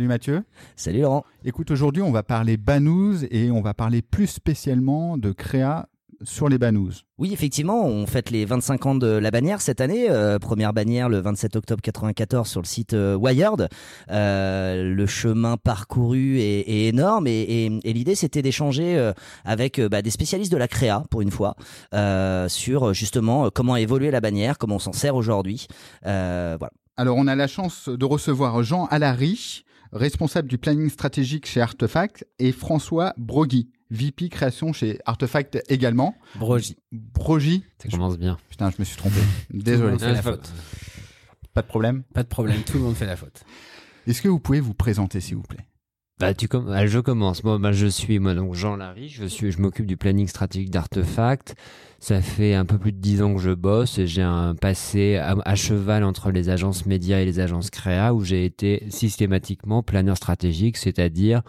Salut 0.00 0.08
Mathieu. 0.08 0.44
Salut 0.76 1.00
Laurent. 1.02 1.26
Écoute, 1.44 1.70
aujourd'hui, 1.70 2.00
on 2.00 2.10
va 2.10 2.22
parler 2.22 2.56
Banous 2.56 3.22
et 3.30 3.50
on 3.50 3.60
va 3.60 3.74
parler 3.74 4.00
plus 4.00 4.28
spécialement 4.28 5.18
de 5.18 5.30
créa 5.30 5.90
sur 6.22 6.48
les 6.48 6.56
Banous. 6.56 7.02
Oui, 7.18 7.34
effectivement, 7.34 7.84
on 7.84 8.06
fête 8.06 8.30
les 8.30 8.46
25 8.46 8.86
ans 8.86 8.94
de 8.94 9.06
la 9.06 9.30
bannière 9.30 9.60
cette 9.60 9.82
année. 9.82 10.08
Euh, 10.08 10.38
première 10.38 10.72
bannière 10.72 11.10
le 11.10 11.20
27 11.20 11.54
octobre 11.56 11.82
94 11.82 12.48
sur 12.48 12.62
le 12.62 12.66
site 12.66 12.94
euh, 12.94 13.14
Wired. 13.14 13.68
Euh, 14.10 14.94
le 14.94 15.04
chemin 15.04 15.58
parcouru 15.58 16.38
est, 16.38 16.60
est 16.60 16.86
énorme 16.86 17.26
et, 17.26 17.42
et, 17.42 17.80
et 17.84 17.92
l'idée 17.92 18.14
c'était 18.14 18.40
d'échanger 18.40 19.12
avec 19.44 19.78
bah, 19.82 20.00
des 20.00 20.10
spécialistes 20.10 20.50
de 20.50 20.56
la 20.56 20.68
créa 20.68 21.04
pour 21.10 21.20
une 21.20 21.30
fois 21.30 21.56
sur 22.48 22.94
justement 22.94 23.50
comment 23.50 23.76
évoluer 23.76 24.10
la 24.10 24.22
bannière, 24.22 24.56
comment 24.56 24.76
on 24.76 24.78
s'en 24.78 24.94
sert 24.94 25.14
aujourd'hui. 25.14 25.66
voilà. 26.04 26.70
Alors, 27.00 27.16
on 27.16 27.26
a 27.28 27.34
la 27.34 27.46
chance 27.46 27.88
de 27.88 28.04
recevoir 28.04 28.62
Jean 28.62 28.84
Alary, 28.90 29.64
responsable 29.92 30.48
du 30.48 30.58
planning 30.58 30.88
stratégique 30.88 31.46
chez 31.46 31.60
Artefact, 31.60 32.26
et 32.38 32.52
François 32.52 33.12
Brogui, 33.16 33.70
VP 33.90 34.28
création 34.28 34.72
chez 34.72 34.98
Artefact 35.04 35.62
également. 35.68 36.14
Brogy. 36.36 36.76
Brogy. 36.92 37.64
Ça 37.82 37.88
commence 37.88 38.18
bien. 38.18 38.38
Putain, 38.48 38.70
je 38.70 38.76
me 38.78 38.84
suis 38.84 38.96
trompé. 38.96 39.16
Désolé. 39.50 39.78
Tout 39.78 39.84
le 39.84 39.90
monde 39.90 40.00
fait 40.00 40.12
la 40.12 40.22
faute. 40.22 40.52
Pas 41.54 41.62
de 41.62 41.66
problème. 41.66 42.02
Pas 42.14 42.22
de 42.22 42.28
problème, 42.28 42.62
tout 42.62 42.78
le 42.78 42.84
monde 42.84 42.94
fait 42.94 43.06
la 43.06 43.16
faute. 43.16 43.44
Est-ce 44.06 44.22
que 44.22 44.28
vous 44.28 44.40
pouvez 44.40 44.60
vous 44.60 44.74
présenter, 44.74 45.20
s'il 45.20 45.36
vous 45.36 45.42
plaît? 45.42 45.66
Bah, 46.20 46.34
tu 46.34 46.48
com 46.48 46.70
ah, 46.70 46.86
je 46.86 46.98
commence. 46.98 47.42
Moi, 47.44 47.58
bah, 47.58 47.72
je 47.72 47.86
suis 47.86 48.18
moi 48.18 48.34
donc 48.34 48.54
Jean 48.54 48.76
Larry. 48.76 49.08
Je 49.08 49.24
suis, 49.24 49.50
je 49.50 49.58
m'occupe 49.58 49.86
du 49.86 49.96
planning 49.96 50.28
stratégique 50.28 50.68
d'Artefact. 50.68 51.54
Ça 51.98 52.20
fait 52.20 52.54
un 52.54 52.66
peu 52.66 52.76
plus 52.76 52.92
de 52.92 52.98
dix 52.98 53.22
ans 53.22 53.34
que 53.34 53.40
je 53.40 53.52
bosse 53.52 54.00
j'ai 54.04 54.20
un 54.20 54.54
passé 54.54 55.16
à, 55.16 55.34
à, 55.46 55.54
cheval 55.54 56.04
entre 56.04 56.30
les 56.30 56.50
agences 56.50 56.84
médias 56.84 57.20
et 57.20 57.24
les 57.24 57.40
agences 57.40 57.70
créa 57.70 58.12
où 58.12 58.22
j'ai 58.22 58.44
été 58.44 58.84
systématiquement 58.90 59.82
planeur 59.82 60.18
stratégique, 60.18 60.76
c'est-à-dire 60.76 61.40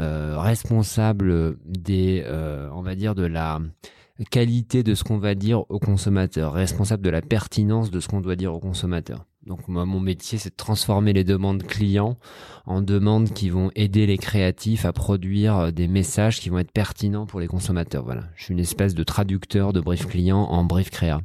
euh, 0.00 0.36
responsable 0.38 1.56
des, 1.64 2.24
euh, 2.26 2.68
on 2.72 2.82
va 2.82 2.96
dire, 2.96 3.14
de 3.14 3.24
la 3.24 3.60
qualité 4.30 4.82
de 4.82 4.96
ce 4.96 5.04
qu'on 5.04 5.18
va 5.18 5.36
dire 5.36 5.70
au 5.70 5.78
consommateur, 5.78 6.52
responsable 6.52 7.04
de 7.04 7.10
la 7.10 7.22
pertinence 7.22 7.92
de 7.92 8.00
ce 8.00 8.08
qu'on 8.08 8.20
doit 8.20 8.36
dire 8.36 8.52
au 8.52 8.58
consommateur. 8.58 9.24
Donc 9.46 9.68
moi, 9.68 9.86
mon 9.86 10.00
métier, 10.00 10.38
c'est 10.38 10.50
de 10.50 10.56
transformer 10.56 11.12
les 11.12 11.24
demandes 11.24 11.62
clients 11.62 12.18
en 12.66 12.82
demandes 12.82 13.32
qui 13.32 13.48
vont 13.48 13.70
aider 13.74 14.06
les 14.06 14.18
créatifs 14.18 14.84
à 14.84 14.92
produire 14.92 15.72
des 15.72 15.88
messages 15.88 16.40
qui 16.40 16.50
vont 16.50 16.58
être 16.58 16.72
pertinents 16.72 17.26
pour 17.26 17.40
les 17.40 17.46
consommateurs. 17.46 18.04
Voilà, 18.04 18.24
je 18.36 18.44
suis 18.44 18.52
une 18.52 18.60
espèce 18.60 18.94
de 18.94 19.02
traducteur 19.02 19.72
de 19.72 19.80
brief 19.80 20.06
client 20.06 20.42
en 20.42 20.64
brief 20.64 20.90
créa. 20.90 21.20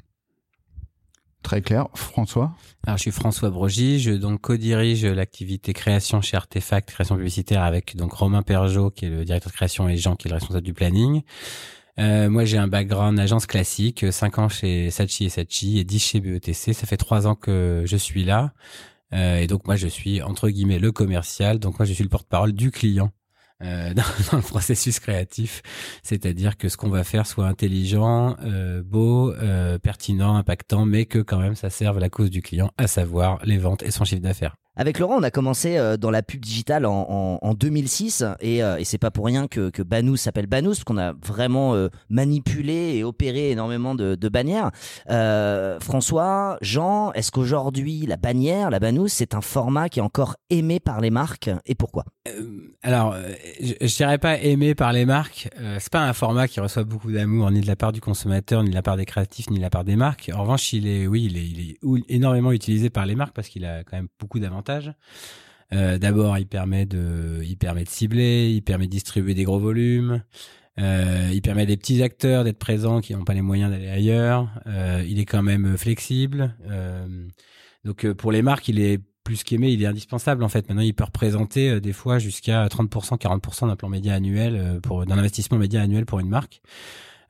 Très 1.44 1.62
clair. 1.62 1.90
François? 1.94 2.56
Alors, 2.88 2.98
je 2.98 3.04
suis 3.04 3.12
François 3.12 3.52
Brogy, 3.52 4.00
je 4.00 4.12
donc 4.12 4.42
co-dirige 4.42 5.06
l'activité 5.06 5.74
création 5.74 6.20
chez 6.20 6.38
Artefact, 6.38 6.90
création 6.90 7.18
publicitaire 7.18 7.62
avec 7.62 7.96
donc 7.96 8.14
Romain 8.14 8.42
Perjot 8.42 8.90
qui 8.90 9.06
est 9.06 9.10
le 9.10 9.26
directeur 9.26 9.52
de 9.52 9.56
création 9.56 9.88
et 9.88 9.98
Jean 9.98 10.16
qui 10.16 10.28
est 10.28 10.32
le 10.32 10.38
responsable 10.38 10.66
du 10.66 10.74
planning. 10.74 11.22
Euh, 11.98 12.30
moi, 12.30 12.46
j'ai 12.46 12.58
un 12.58 12.68
background 12.68 13.20
agence 13.20 13.46
classique, 13.46 14.06
5 14.12 14.40
ans 14.40 14.50
chez 14.50 14.92
Sachi 14.92 15.26
et 15.26 15.30
Sachi 15.30 15.80
et 15.80 15.84
10 15.84 16.00
chez 16.00 16.20
BETC. 16.20 16.74
Ça 16.74 16.86
fait 16.86 16.98
3 16.98 17.28
ans 17.28 17.36
que 17.36 17.84
je 17.86 17.98
suis 17.98 18.24
là. 18.24 18.54
Euh, 19.14 19.38
et 19.38 19.48
donc, 19.48 19.66
moi, 19.66 19.76
je 19.76 19.88
suis, 19.88 20.22
entre 20.22 20.50
guillemets, 20.50 20.80
le 20.80 20.92
commercial. 20.92 21.60
Donc, 21.60 21.80
moi, 21.80 21.86
je 21.86 21.94
suis 21.94 22.04
le 22.04 22.10
porte-parole 22.10 22.54
du 22.54 22.72
client. 22.72 23.12
Euh, 23.64 23.94
dans, 23.94 24.04
dans, 24.32 24.38
le 24.38 24.44
processus 24.44 25.00
créatif, 25.00 25.62
c'est-à-dire 26.04 26.58
que 26.58 26.68
ce 26.68 26.76
qu'on 26.76 26.90
va 26.90 27.06
faire 27.06 27.26
soit 27.26 27.48
intelligent, 27.48 28.36
euh, 28.44 28.84
beau, 28.84 29.32
euh, 29.32 29.80
pertinent, 29.80 30.36
impactant, 30.36 30.86
mais 30.86 31.06
que 31.06 31.20
quand 31.20 31.40
même 31.40 31.56
ça 31.56 31.70
serve 31.70 32.00
la 32.00 32.10
cause 32.10 32.30
du 32.30 32.42
client, 32.42 32.72
à 32.78 32.88
savoir 32.88 33.40
les 33.46 33.58
ventes 33.58 33.82
et 33.84 33.92
son 33.92 34.04
chiffre 34.04 34.22
d'affaires. 34.22 34.58
Avec 34.78 35.00
Laurent, 35.00 35.20
on 35.20 35.24
a 35.24 35.32
commencé 35.32 35.78
euh, 35.78 35.96
dans 35.96 36.12
la 36.12 36.22
pub 36.22 36.42
digitale 36.42 36.86
en, 36.86 37.06
en, 37.10 37.40
en 37.42 37.54
2006 37.54 38.26
et, 38.42 38.62
euh, 38.62 38.78
et 38.78 38.84
c'est 38.84 38.98
pas 38.98 39.10
pour 39.10 39.26
rien 39.26 39.48
que, 39.48 39.70
que 39.70 39.82
Banous 39.82 40.18
s'appelle 40.18 40.48
Banous, 40.48 40.72
parce 40.72 40.84
qu'on 40.84 40.98
a 40.98 41.14
vraiment 41.14 41.76
euh, 41.76 41.88
manipulé 42.10 42.96
et 42.98 43.04
opéré 43.06 43.52
énormément 43.52 43.96
de, 43.96 44.16
bannières. 44.28 44.72
François, 45.80 46.58
Jean, 46.62 47.12
est-ce 47.14 47.32
qu'aujourd'hui 47.32 48.06
la 48.06 48.18
bannière, 48.18 48.70
la 48.70 48.80
Banous, 48.80 49.08
c'est 49.08 49.36
un 49.36 49.42
format 49.42 49.88
qui 49.88 50.00
est 50.00 50.02
encore 50.02 50.36
aimé 50.50 50.80
par 50.80 51.00
les 51.00 51.12
marques 51.12 51.50
et 51.66 51.76
pourquoi? 51.76 52.06
Alors, 52.82 53.16
je, 53.62 53.74
je, 53.80 53.96
dirais 53.96 54.18
pas 54.18 54.40
aimé 54.40 54.74
par 54.74 54.94
les 54.94 55.06
marques. 55.06 55.48
c'est 55.80 55.92
pas 55.92 56.02
un 56.02 56.14
format 56.14 56.48
qui 56.48 56.60
reçoit 56.60 56.84
beaucoup 56.84 57.12
d'amour 57.12 57.52
ni 57.52 57.62
de 57.62 57.68
la 57.68 57.76
part 57.76 57.92
du 57.92 58.02
consommateur, 58.02 58.64
ni 58.64 58.72
de 58.72 58.76
la 58.76 58.82
part 58.82 58.98
des 58.98 59.06
créatifs, 59.06 59.50
ni 59.52 59.58
de 59.58 59.62
la 59.62 59.70
part 59.70 59.84
des 59.84 59.96
marques. 59.96 60.32
En 60.34 60.42
revanche, 60.42 60.74
il 60.74 60.88
est, 60.88 61.06
oui, 61.06 61.26
il 61.26 61.70
est 61.72 61.78
énormément 62.10 62.52
utilisé 62.52 62.90
par 62.90 63.06
les 63.06 63.16
marques 63.16 63.36
parce 63.36 63.48
qu'il 63.48 63.64
a 63.64 63.84
quand 63.84 63.96
même 63.96 64.08
beaucoup 64.20 64.40
d'avantages. 64.40 64.65
Euh, 65.74 65.98
D'abord, 65.98 66.38
il 66.38 66.48
permet 66.48 66.86
de, 66.86 67.42
il 67.44 67.58
permet 67.58 67.84
de 67.84 67.90
cibler, 67.90 68.52
il 68.52 68.62
permet 68.62 68.86
de 68.86 68.92
distribuer 68.92 69.34
des 69.34 69.44
gros 69.44 69.60
volumes, 69.60 70.24
euh, 70.80 71.30
il 71.34 71.42
permet 71.42 71.64
à 71.64 71.66
des 71.66 71.78
petits 71.78 72.04
acteurs 72.04 72.44
d'être 72.44 72.60
présents 72.60 73.02
qui 73.02 73.14
n'ont 73.14 73.24
pas 73.24 73.34
les 73.34 73.42
moyens 73.42 73.72
d'aller 73.72 73.90
ailleurs. 73.90 74.50
Euh, 74.68 75.04
il 75.08 75.20
est 75.20 75.26
quand 75.26 75.44
même 75.44 75.78
flexible. 75.78 76.56
donc 77.84 78.12
pour 78.14 78.32
les 78.32 78.42
marques, 78.42 78.68
il 78.68 78.80
est 78.80 79.00
plus 79.24 79.44
qu'aimé, 79.44 79.72
il 79.72 79.82
est 79.82 79.88
indispensable 79.88 80.44
en 80.44 80.50
fait. 80.50 80.70
Maintenant, 80.70 80.84
il 80.84 80.94
peut 80.94 81.04
représenter 81.04 81.82
des 81.82 81.94
fois 81.94 82.20
jusqu'à 82.20 82.68
30%, 82.68 83.18
40% 83.18 83.68
d'un 83.68 83.76
plan 83.76 83.90
média 83.90 84.14
annuel 84.14 84.80
d'un 84.84 85.18
investissement 85.18 85.58
média 85.58 85.82
annuel 85.82 86.06
pour 86.06 86.20
une 86.20 86.30
marque. 86.30 86.62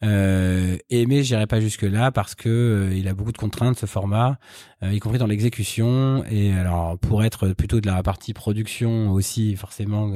Euh, 0.04 0.78
mais 0.92 1.24
j'irai 1.24 1.48
pas 1.48 1.60
jusque 1.60 1.84
là 1.84 2.12
parce 2.12 2.36
que 2.36 2.50
euh, 2.50 2.96
il 2.96 3.08
a 3.08 3.14
beaucoup 3.14 3.32
de 3.32 3.38
contraintes 3.38 3.80
ce 3.80 3.86
format, 3.86 4.38
euh, 4.84 4.92
y 4.92 5.00
compris 5.00 5.18
dans 5.18 5.28
l'exécution. 5.28 6.24
Et 6.30 6.54
alors 6.54 6.98
pour 7.00 7.24
être 7.24 7.50
plutôt 7.50 7.82
de 7.82 7.88
la 7.88 8.02
partie 8.04 8.34
production 8.34 9.12
aussi, 9.12 9.56
forcément. 9.56 10.12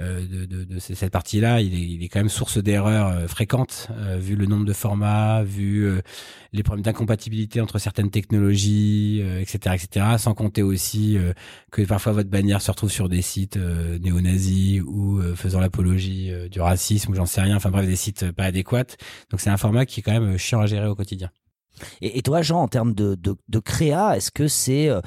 Euh, 0.00 0.20
de, 0.26 0.44
de, 0.44 0.64
de, 0.64 0.78
cette 0.78 1.10
partie-là, 1.10 1.60
il 1.60 1.74
est, 1.74 1.94
il 1.94 2.04
est 2.04 2.08
quand 2.08 2.20
même 2.20 2.28
source 2.28 2.58
d'erreurs 2.58 3.28
fréquentes, 3.28 3.88
vu 4.18 4.36
le 4.36 4.46
nombre 4.46 4.64
de 4.64 4.72
formats, 4.72 5.42
vu 5.42 5.90
les 6.52 6.62
problèmes 6.62 6.84
d'incompatibilité 6.84 7.60
entre 7.60 7.78
certaines 7.78 8.10
technologies, 8.10 9.22
etc., 9.40 9.74
etc. 9.74 10.06
Sans 10.18 10.34
compter 10.34 10.62
aussi 10.62 11.18
que 11.70 11.82
parfois 11.82 12.12
votre 12.12 12.30
bannière 12.30 12.62
se 12.62 12.70
retrouve 12.70 12.90
sur 12.90 13.08
des 13.08 13.22
sites 13.22 13.56
néo-nazis 13.56 14.82
ou 14.82 15.20
faisant 15.34 15.60
l'apologie 15.60 16.30
du 16.50 16.60
racisme 16.60 17.12
ou 17.12 17.14
j'en 17.14 17.26
sais 17.26 17.40
rien. 17.40 17.56
Enfin 17.56 17.70
bref, 17.70 17.86
des 17.86 17.96
sites 17.96 18.30
pas 18.32 18.44
adéquats. 18.44 18.96
Donc 19.30 19.40
c'est 19.40 19.50
un 19.50 19.56
format 19.56 19.86
qui 19.86 20.00
est 20.00 20.02
quand 20.02 20.18
même 20.18 20.38
chiant 20.38 20.60
à 20.60 20.66
gérer 20.66 20.86
au 20.86 20.94
quotidien. 20.94 21.30
Et, 22.00 22.18
et, 22.18 22.22
toi, 22.22 22.42
Jean, 22.42 22.62
en 22.62 22.68
termes 22.68 22.94
de, 22.94 23.14
de, 23.14 23.36
de 23.48 23.58
créa, 23.58 24.16
est-ce 24.16 24.30
que 24.30 24.48
c'est 24.48 24.88
euh, 24.88 25.00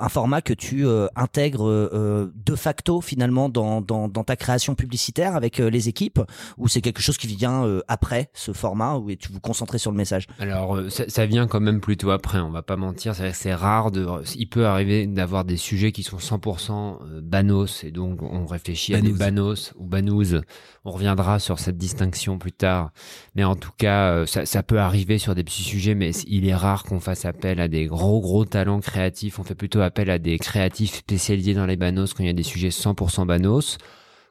un 0.00 0.08
format 0.08 0.42
que 0.42 0.52
tu 0.52 0.86
euh, 0.86 1.06
intègres 1.16 1.68
euh, 1.68 2.32
de 2.34 2.54
facto 2.54 3.00
finalement 3.00 3.48
dans, 3.48 3.80
dans, 3.80 4.08
dans, 4.08 4.24
ta 4.24 4.36
création 4.36 4.74
publicitaire 4.74 5.36
avec 5.36 5.60
euh, 5.60 5.68
les 5.68 5.88
équipes, 5.88 6.20
ou 6.56 6.68
c'est 6.68 6.80
quelque 6.80 7.02
chose 7.02 7.18
qui 7.18 7.26
vient 7.26 7.64
euh, 7.64 7.80
après 7.88 8.30
ce 8.32 8.52
format, 8.52 8.96
où 8.96 9.14
tu 9.14 9.32
vous 9.32 9.40
concentrez 9.40 9.78
sur 9.78 9.90
le 9.90 9.96
message? 9.96 10.26
Alors, 10.38 10.80
ça, 10.90 11.04
ça, 11.08 11.26
vient 11.26 11.46
quand 11.46 11.60
même 11.60 11.80
plutôt 11.80 12.10
après. 12.10 12.38
On 12.40 12.50
va 12.50 12.62
pas 12.62 12.76
mentir, 12.76 13.14
c'est 13.14 13.54
rare 13.54 13.90
de. 13.90 14.06
Il 14.36 14.48
peut 14.48 14.66
arriver 14.66 15.06
d'avoir 15.06 15.44
des 15.44 15.56
sujets 15.56 15.92
qui 15.92 16.02
sont 16.02 16.18
100% 16.18 17.20
banos, 17.20 17.84
et 17.84 17.90
donc 17.90 18.22
on 18.22 18.46
réfléchit 18.46 18.92
Banous. 18.92 19.06
à 19.06 19.10
des 19.12 19.18
banos 19.18 19.72
ou 19.76 19.84
banous. 19.84 20.40
On 20.84 20.90
reviendra 20.90 21.38
sur 21.38 21.58
cette 21.58 21.78
distinction 21.78 22.38
plus 22.38 22.52
tard, 22.52 22.90
mais 23.34 23.44
en 23.44 23.56
tout 23.56 23.72
cas, 23.76 24.26
ça, 24.26 24.46
ça 24.46 24.62
peut 24.62 24.78
arriver 24.78 25.18
sur 25.18 25.34
des 25.34 25.44
petits 25.44 25.62
sujets, 25.62 25.94
mais 25.94 26.12
il 26.28 26.46
est 26.46 26.54
rare 26.54 26.84
qu'on 26.84 27.00
fasse 27.00 27.24
appel 27.24 27.60
à 27.60 27.68
des 27.68 27.86
gros 27.86 28.20
gros 28.20 28.44
talents 28.44 28.80
créatifs. 28.80 29.38
On 29.38 29.44
fait 29.44 29.54
plutôt 29.54 29.80
appel 29.80 30.10
à 30.10 30.18
des 30.18 30.38
créatifs 30.38 30.94
spécialisés 30.94 31.54
dans 31.54 31.66
les 31.66 31.76
banos 31.76 32.14
quand 32.14 32.22
il 32.22 32.26
y 32.26 32.30
a 32.30 32.34
des 32.34 32.42
sujets 32.42 32.68
100% 32.68 33.26
banos. 33.26 33.78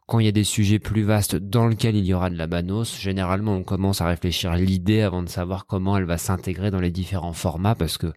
Quand 0.06 0.20
il 0.20 0.26
y 0.26 0.30
a 0.30 0.34
des 0.34 0.44
sujets 0.44 0.80
plus 0.80 1.04
vastes 1.04 1.36
dans 1.36 1.68
lesquels 1.68 1.96
il 1.96 2.06
y 2.06 2.14
aura 2.14 2.30
de 2.30 2.38
la 2.38 2.48
banos, 2.48 3.00
généralement 3.00 3.56
on 3.56 3.64
commence 3.64 4.02
à 4.02 4.08
réfléchir 4.08 4.52
à 4.52 4.58
l'idée 4.58 5.02
avant 5.02 5.24
de 5.24 5.30
savoir 5.30 5.66
comment 5.66 5.98
elle 5.98 6.04
va 6.04 6.18
s'intégrer 6.18 6.72
dans 6.72 6.82
les 6.82 6.92
différents 6.92 7.34
formats 7.34 7.76
parce 7.76 7.98
que 7.98 8.12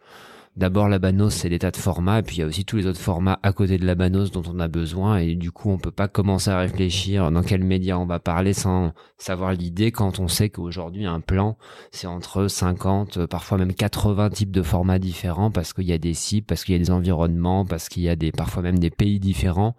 d'abord 0.56 0.88
la 0.88 0.98
Banos, 0.98 1.34
c'est 1.34 1.48
l'état 1.48 1.70
de 1.70 1.76
format, 1.76 2.20
et 2.20 2.22
puis 2.22 2.36
il 2.36 2.40
y 2.40 2.42
a 2.42 2.46
aussi 2.46 2.64
tous 2.64 2.76
les 2.76 2.86
autres 2.86 3.00
formats 3.00 3.38
à 3.42 3.52
côté 3.52 3.78
de 3.78 3.86
la 3.86 3.94
Banos 3.94 4.30
dont 4.30 4.42
on 4.46 4.58
a 4.58 4.68
besoin, 4.68 5.18
et 5.18 5.34
du 5.34 5.52
coup, 5.52 5.70
on 5.70 5.78
peut 5.78 5.90
pas 5.90 6.08
commencer 6.08 6.50
à 6.50 6.58
réfléchir 6.58 7.30
dans 7.30 7.42
quel 7.42 7.62
média 7.62 7.98
on 7.98 8.06
va 8.06 8.18
parler 8.18 8.52
sans 8.52 8.92
savoir 9.18 9.52
l'idée 9.52 9.92
quand 9.92 10.18
on 10.18 10.28
sait 10.28 10.48
qu'aujourd'hui, 10.48 11.04
un 11.06 11.20
plan, 11.20 11.58
c'est 11.92 12.06
entre 12.06 12.48
50, 12.48 13.26
parfois 13.26 13.58
même 13.58 13.74
80 13.74 14.30
types 14.30 14.50
de 14.50 14.62
formats 14.62 14.98
différents, 14.98 15.50
parce 15.50 15.72
qu'il 15.72 15.84
y 15.84 15.92
a 15.92 15.98
des 15.98 16.14
cibles, 16.14 16.46
parce 16.46 16.64
qu'il 16.64 16.74
y 16.74 16.76
a 16.76 16.80
des 16.80 16.90
environnements, 16.90 17.64
parce 17.64 17.88
qu'il 17.88 18.02
y 18.02 18.08
a 18.08 18.16
des, 18.16 18.32
parfois 18.32 18.62
même 18.62 18.78
des 18.78 18.90
pays 18.90 19.20
différents. 19.20 19.76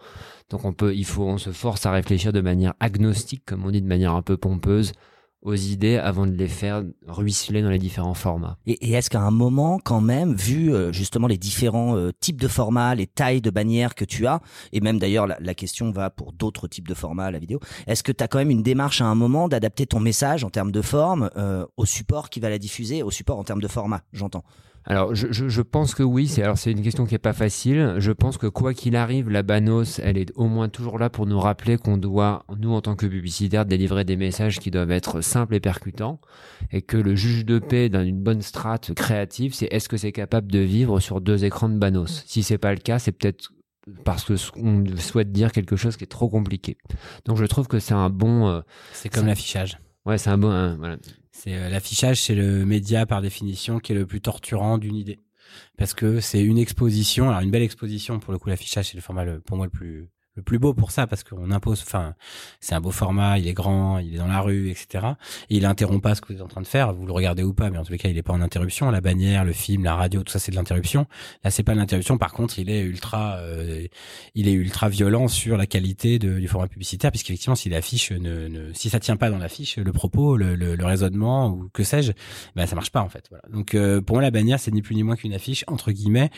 Donc 0.49 0.63
on 0.63 0.73
peut, 0.73 0.95
il 0.95 1.05
faut, 1.05 1.23
on 1.23 1.37
se 1.37 1.51
force 1.51 1.85
à 1.85 1.91
réfléchir 1.91 2.31
de 2.31 2.41
manière 2.41 2.73
agnostique, 2.79 3.43
comme 3.45 3.65
on 3.65 3.71
dit, 3.71 3.81
de 3.81 3.87
manière 3.87 4.13
un 4.13 4.21
peu 4.21 4.37
pompeuse, 4.37 4.93
aux 5.47 5.55
idées 5.55 5.95
avant 5.95 6.27
de 6.27 6.33
les 6.33 6.49
faire 6.49 6.83
ruisseler 7.07 7.61
dans 7.61 7.69
les 7.69 7.79
différents 7.79 8.13
formats. 8.13 8.57
Et, 8.65 8.91
est-ce 8.91 9.09
qu'à 9.09 9.21
un 9.21 9.31
moment, 9.31 9.79
quand 9.81 10.01
même, 10.01 10.35
vu 10.35 10.73
euh, 10.73 10.91
justement 10.91 11.27
les 11.27 11.37
différents 11.37 11.95
euh, 11.95 12.11
types 12.19 12.41
de 12.41 12.49
formats, 12.49 12.95
les 12.95 13.07
tailles 13.07 13.39
de 13.39 13.49
bannières 13.49 13.95
que 13.95 14.03
tu 14.03 14.27
as, 14.27 14.41
et 14.73 14.81
même 14.81 14.99
d'ailleurs 14.99 15.25
la, 15.25 15.53
question 15.55 15.91
va 15.91 16.09
pour 16.09 16.33
d'autres 16.33 16.67
types 16.67 16.87
de 16.87 16.93
formats, 16.93 17.31
la 17.31 17.39
vidéo, 17.39 17.61
est-ce 17.87 18.03
que 18.03 18.11
tu 18.11 18.21
as 18.23 18.27
quand 18.27 18.39
même 18.39 18.51
une 18.51 18.61
démarche 18.61 18.99
à 18.99 19.05
un 19.05 19.15
moment 19.15 19.47
d'adapter 19.47 19.85
ton 19.85 20.01
message 20.01 20.43
en 20.43 20.49
termes 20.49 20.73
de 20.73 20.81
forme 20.81 21.29
euh, 21.37 21.65
au 21.77 21.85
support 21.85 22.29
qui 22.29 22.41
va 22.41 22.49
la 22.49 22.59
diffuser, 22.59 23.01
au 23.01 23.09
support 23.09 23.39
en 23.39 23.45
termes 23.45 23.61
de 23.61 23.69
format, 23.69 24.01
j'entends? 24.11 24.43
Alors, 24.89 25.13
je, 25.13 25.27
je, 25.31 25.49
je, 25.49 25.61
pense 25.61 25.93
que 25.93 26.01
oui. 26.01 26.29
C'est 26.29 26.41
alors 26.41 26.57
c'est 26.57 26.71
une 26.71 26.81
question 26.81 27.05
qui 27.05 27.13
est 27.13 27.19
pas 27.19 27.33
facile. 27.33 27.95
Je 27.97 28.13
pense 28.13 28.37
que 28.37 28.47
quoi 28.47 28.73
qu'il 28.73 28.95
arrive, 28.95 29.29
la 29.29 29.43
Banos, 29.43 29.99
elle 29.99 30.17
est 30.17 30.31
au 30.35 30.47
moins 30.47 30.69
toujours 30.69 30.97
là 30.97 31.09
pour 31.09 31.25
nous 31.25 31.39
rappeler 31.39 31.77
qu'on 31.77 31.97
doit, 31.97 32.45
nous 32.57 32.71
en 32.71 32.79
tant 32.79 32.95
que 32.95 33.05
publicitaires, 33.05 33.65
délivrer 33.65 34.05
des 34.05 34.15
messages 34.15 34.59
qui 34.59 34.71
doivent 34.71 34.91
être 34.91 35.19
simples 35.19 35.55
et 35.55 35.59
percutants, 35.59 36.21
et 36.71 36.81
que 36.81 36.95
le 36.95 37.15
juge 37.15 37.45
de 37.45 37.59
paix 37.59 37.89
d'une 37.89 38.23
bonne 38.23 38.41
strate 38.41 38.93
créative, 38.93 39.53
c'est 39.53 39.67
est-ce 39.71 39.89
que 39.89 39.97
c'est 39.97 40.13
capable 40.13 40.49
de 40.49 40.59
vivre 40.59 41.01
sur 41.01 41.19
deux 41.19 41.43
écrans 41.43 41.67
de 41.67 41.77
Banos? 41.77 42.23
Si 42.25 42.41
c'est 42.41 42.57
pas 42.57 42.71
le 42.71 42.79
cas, 42.79 42.97
c'est 42.97 43.11
peut-être 43.11 43.51
parce 44.05 44.23
que 44.23 44.35
on 44.55 44.85
souhaite 44.97 45.33
dire 45.33 45.51
quelque 45.51 45.75
chose 45.75 45.97
qui 45.97 46.05
est 46.05 46.07
trop 46.07 46.29
compliqué. 46.29 46.77
Donc 47.25 47.35
je 47.35 47.45
trouve 47.45 47.67
que 47.67 47.79
c'est 47.79 47.93
un 47.93 48.09
bon. 48.09 48.47
Euh, 48.47 48.61
c'est 48.93 49.09
comme 49.09 49.27
l'affichage. 49.27 49.79
Ouais, 50.07 50.17
c'est 50.17 50.29
un 50.29 50.37
bon. 50.37 50.75
voilà. 50.77 50.97
C'est 51.31 51.53
euh, 51.53 51.69
l'affichage, 51.69 52.21
c'est 52.21 52.33
le 52.33 52.65
média 52.65 53.05
par 53.05 53.21
définition 53.21 53.79
qui 53.79 53.91
est 53.91 53.95
le 53.95 54.07
plus 54.07 54.21
torturant 54.21 54.77
d'une 54.77 54.95
idée, 54.95 55.19
parce 55.77 55.93
que 55.93 56.21
c'est 56.21 56.41
une 56.41 56.57
exposition, 56.57 57.29
alors 57.29 57.41
une 57.41 57.51
belle 57.51 57.61
exposition 57.61 58.17
pour 58.17 58.31
le 58.31 58.39
coup 58.39 58.47
l'affichage 58.47 58.89
c'est 58.89 58.95
le 58.95 59.01
format 59.01 59.25
le, 59.25 59.41
pour 59.41 59.57
moi 59.57 59.65
le 59.65 59.69
plus 59.69 60.09
le 60.37 60.43
plus 60.43 60.59
beau 60.59 60.73
pour 60.73 60.91
ça 60.91 61.07
parce 61.07 61.23
qu'on 61.23 61.51
impose 61.51 61.81
enfin 61.81 62.13
c'est 62.59 62.75
un 62.75 62.81
beau 62.81 62.91
format 62.91 63.39
il 63.39 63.47
est 63.47 63.53
grand 63.53 63.97
il 63.99 64.15
est 64.15 64.17
dans 64.17 64.27
la 64.27 64.39
rue 64.39 64.69
etc 64.69 65.05
et 65.49 65.57
il 65.57 65.65
interrompt 65.65 66.01
pas 66.01 66.15
ce 66.15 66.21
que 66.21 66.27
vous 66.27 66.35
êtes 66.35 66.45
en 66.45 66.47
train 66.47 66.61
de 66.61 66.67
faire 66.67 66.93
vous 66.93 67.05
le 67.05 67.11
regardez 67.11 67.43
ou 67.43 67.53
pas 67.53 67.69
mais 67.69 67.77
en 67.77 67.83
tous 67.83 67.91
les 67.91 67.97
cas 67.97 68.09
il 68.09 68.17
est 68.17 68.23
pas 68.23 68.33
en 68.33 68.41
interruption. 68.41 68.89
La 68.91 69.01
bannière 69.01 69.43
le 69.43 69.53
film 69.53 69.83
la 69.83 69.95
radio 69.95 70.23
tout 70.23 70.31
ça 70.31 70.39
c'est 70.39 70.51
de 70.51 70.55
l'interruption. 70.55 71.07
Là 71.43 71.51
c'est 71.51 71.63
pas 71.63 71.73
de 71.73 71.79
l'interruption. 71.79 72.17
Par 72.17 72.33
contre 72.33 72.59
il 72.59 72.69
est 72.69 72.81
ultra 72.81 73.37
euh, 73.37 73.87
il 74.35 74.47
est 74.47 74.53
ultra 74.53 74.89
violent 74.89 75.27
sur 75.27 75.57
la 75.57 75.65
qualité 75.65 76.19
du 76.19 76.47
format 76.47 76.67
publicitaire 76.67 77.11
puisqu'effectivement 77.11 77.55
si 77.55 77.69
l'affiche 77.69 78.11
ne, 78.11 78.71
si 78.73 78.89
ça 78.89 78.99
tient 78.99 79.17
pas 79.17 79.29
dans 79.29 79.37
l'affiche 79.37 79.77
le 79.77 79.91
propos 79.91 80.37
le, 80.37 80.55
le, 80.55 80.85
raisonnement 80.85 81.49
ou 81.49 81.69
que 81.73 81.83
sais-je 81.83 82.13
ben 82.55 82.65
ça 82.65 82.75
marche 82.75 82.91
pas 82.91 83.01
en 83.01 83.09
fait. 83.09 83.29
Donc 83.51 83.75
euh, 83.75 84.01
pour 84.01 84.15
moi 84.15 84.23
la 84.23 84.31
bannière 84.31 84.59
c'est 84.59 84.71
ni 84.71 84.81
plus 84.81 84.95
ni 84.95 85.03
moins 85.03 85.15
qu'une 85.15 85.33
affiche 85.33 85.65
entre 85.67 85.91
guillemets 85.91 86.29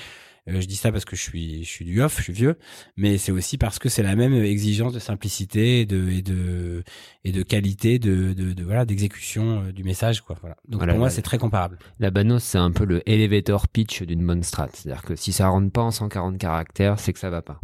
je 0.59 0.65
dis 0.65 0.75
ça 0.75 0.91
parce 0.91 1.05
que 1.05 1.15
je 1.15 1.21
suis, 1.21 1.63
je 1.63 1.69
suis 1.69 1.85
du 1.85 2.01
off, 2.01 2.17
je 2.17 2.23
suis 2.23 2.33
vieux, 2.33 2.57
mais 2.97 3.17
c'est 3.17 3.31
aussi 3.31 3.57
parce 3.57 3.79
que 3.79 3.89
c'est 3.89 4.03
la 4.03 4.15
même 4.15 4.33
exigence 4.33 4.93
de 4.93 4.99
simplicité 4.99 5.81
et 5.81 5.85
de, 5.85 6.09
et 6.09 6.21
de, 6.21 6.83
et 7.23 7.31
de 7.31 7.43
qualité 7.43 7.99
de, 7.99 8.33
de, 8.33 8.63
voilà, 8.63 8.85
d'exécution 8.85 9.63
euh, 9.63 9.71
du 9.71 9.83
message, 9.83 10.21
quoi. 10.21 10.37
Voilà. 10.41 10.57
Donc 10.67 10.85
pour 10.85 10.97
moi, 10.97 11.09
c'est 11.09 11.21
très 11.21 11.37
comparable. 11.37 11.79
La 11.99 12.11
Banos, 12.11 12.43
c'est 12.43 12.57
un 12.57 12.71
peu 12.71 12.85
le 12.85 13.07
elevator 13.09 13.67
pitch 13.67 14.03
d'une 14.03 14.25
bonne 14.25 14.43
strat. 14.43 14.69
C'est-à-dire 14.73 15.03
que 15.03 15.15
si 15.15 15.31
ça 15.31 15.47
rentre 15.49 15.71
pas 15.71 15.81
en 15.81 15.91
140 15.91 16.37
caractères, 16.37 16.99
c'est 16.99 17.13
que 17.13 17.19
ça 17.19 17.29
va 17.29 17.41
pas. 17.41 17.59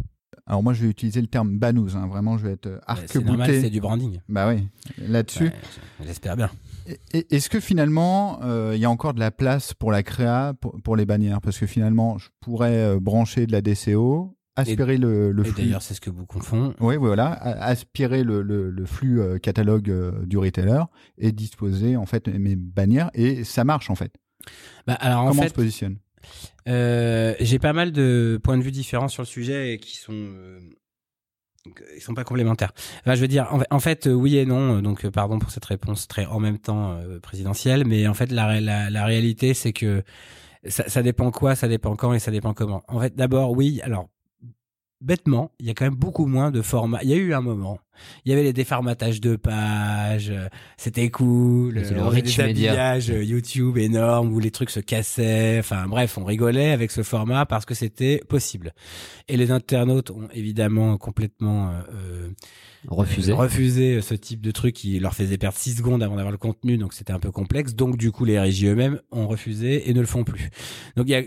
Alors 0.46 0.62
moi, 0.62 0.72
je 0.72 0.82
vais 0.82 0.88
utiliser 0.88 1.20
le 1.20 1.26
terme 1.26 1.58
banous. 1.58 1.96
Hein. 1.96 2.06
Vraiment, 2.06 2.38
je 2.38 2.46
vais 2.46 2.52
être 2.52 2.80
arc-bouté. 2.86 3.12
C'est 3.12 3.24
normal, 3.24 3.60
c'est 3.60 3.70
du 3.70 3.80
branding. 3.80 4.20
Bah 4.28 4.48
oui, 4.48 4.68
là-dessus. 4.98 5.50
J'espère 6.04 6.36
bien. 6.36 6.50
Est-ce 7.12 7.48
que 7.48 7.60
finalement, 7.60 8.40
euh, 8.42 8.72
il 8.74 8.80
y 8.80 8.84
a 8.84 8.90
encore 8.90 9.14
de 9.14 9.20
la 9.20 9.30
place 9.30 9.74
pour 9.74 9.90
la 9.90 10.02
créa, 10.02 10.54
pour, 10.84 10.96
les 10.96 11.06
bannières? 11.06 11.40
Parce 11.40 11.58
que 11.58 11.66
finalement, 11.66 12.18
je 12.18 12.28
pourrais 12.40 12.76
euh, 12.76 13.00
brancher 13.00 13.46
de 13.46 13.52
la 13.52 13.60
DCO, 13.60 14.36
aspirer 14.56 14.96
le, 14.96 15.32
le, 15.32 15.44
flux. 15.44 15.64
D'ailleurs, 15.64 15.82
c'est 15.82 15.94
ce 15.94 16.00
que 16.00 16.10
beaucoup 16.10 16.40
font. 16.40 16.74
Oui, 16.80 16.96
voilà, 16.96 17.32
aspirer 17.32 18.22
le, 18.24 18.42
le 18.42 18.86
flux 18.86 19.20
euh, 19.20 19.38
catalogue 19.38 20.24
du 20.26 20.38
retailer 20.38 20.82
et 21.18 21.32
disposer 21.32 21.96
en 21.96 22.06
fait 22.06 22.28
mes 22.28 22.56
bannières 22.56 23.10
et 23.14 23.44
ça 23.44 23.64
marche 23.64 23.90
en 23.90 23.94
fait. 23.94 24.12
Bah, 24.86 24.94
alors, 24.94 25.28
Comment 25.28 25.30
en 25.30 25.34
fait, 25.34 25.44
on 25.44 25.48
se 25.48 25.54
positionne? 25.54 25.98
J'ai 26.66 27.58
pas 27.58 27.72
mal 27.72 27.92
de 27.92 28.40
points 28.42 28.58
de 28.58 28.62
vue 28.62 28.72
différents 28.72 29.08
sur 29.08 29.22
le 29.22 29.28
sujet 29.28 29.74
et 29.74 29.78
qui 29.78 29.96
sont 29.96 30.30
ils 31.94 32.00
sont 32.00 32.14
pas 32.14 32.24
complémentaires. 32.24 32.72
Enfin, 33.00 33.14
je 33.14 33.20
veux 33.20 33.28
dire, 33.28 33.48
en, 33.70 33.80
fait, 33.80 34.06
euh, 34.06 34.12
oui 34.12 34.36
et 34.36 34.46
non. 34.46 34.80
Donc, 34.80 35.04
euh, 35.04 35.10
pardon 35.10 35.38
pour 35.38 35.50
cette 35.50 35.64
réponse 35.64 36.08
très 36.08 36.26
en 36.26 36.40
même 36.40 36.58
temps 36.58 36.92
euh, 36.92 37.20
présidentielle, 37.20 37.84
mais 37.86 38.06
en 38.06 38.14
fait, 38.14 38.30
la 38.32 39.04
réalité, 39.04 39.54
c'est 39.54 39.72
que 39.72 40.02
ça, 40.68 40.88
ça, 40.88 41.02
dépend 41.02 41.30
quoi, 41.30 41.54
ça 41.54 41.68
dépend 41.68 41.96
quand 41.96 42.12
et 42.12 42.18
ça 42.18 42.30
dépend 42.30 42.54
comment. 42.54 42.82
En 42.88 43.00
fait, 43.00 43.14
d'abord, 43.14 43.52
oui. 43.52 43.80
Alors, 43.82 44.08
bêtement, 45.00 45.52
il 45.60 45.66
y 45.66 45.70
a 45.70 45.74
quand 45.74 45.84
même 45.84 45.94
beaucoup 45.94 46.26
moins 46.26 46.50
de 46.50 46.62
formats. 46.62 47.00
Il 47.02 47.10
y 47.10 47.12
a 47.14 47.16
eu 47.16 47.34
un 47.34 47.40
moment, 47.40 47.78
il 48.24 48.30
y 48.30 48.32
avait 48.32 48.42
les 48.42 48.52
déformatages 48.52 49.20
de 49.20 49.36
pages, 49.36 50.30
euh, 50.30 50.48
c'était 50.76 51.10
cool, 51.10 51.74
le 51.74 51.92
euh, 51.92 52.08
rich 52.08 52.38
media. 52.38 52.94
Euh, 52.94 53.24
YouTube 53.24 53.78
énorme 53.78 54.32
où 54.32 54.38
les 54.38 54.50
trucs 54.50 54.70
se 54.70 54.80
cassaient. 54.80 55.58
Enfin 55.58 55.86
bref, 55.86 56.18
on 56.18 56.24
rigolait 56.24 56.70
avec 56.70 56.90
ce 56.90 57.02
format 57.02 57.46
parce 57.46 57.64
que 57.64 57.74
c'était 57.74 58.20
possible. 58.28 58.72
Et 59.28 59.36
les 59.36 59.50
internautes 59.50 60.10
ont 60.10 60.28
évidemment 60.32 60.96
complètement 60.98 61.70
euh, 61.70 62.28
refusé. 62.86 63.32
refusé 63.32 64.00
ce 64.00 64.14
type 64.14 64.40
de 64.40 64.50
truc 64.50 64.74
qui 64.74 64.98
leur 64.98 65.14
faisait 65.14 65.38
perdre 65.38 65.56
6 65.56 65.76
secondes 65.76 66.02
avant 66.02 66.16
d'avoir 66.16 66.32
le 66.32 66.38
contenu, 66.38 66.78
donc 66.78 66.92
c'était 66.92 67.12
un 67.12 67.18
peu 67.18 67.30
complexe. 67.30 67.74
Donc 67.74 67.96
du 67.96 68.12
coup, 68.12 68.24
les 68.24 68.38
régies 68.38 68.66
eux-mêmes 68.66 69.00
ont 69.10 69.26
refusé 69.26 69.88
et 69.88 69.94
ne 69.94 70.00
le 70.00 70.06
font 70.06 70.24
plus. 70.24 70.50
Donc 70.96 71.06
il 71.08 71.12
y 71.12 71.14
a 71.14 71.22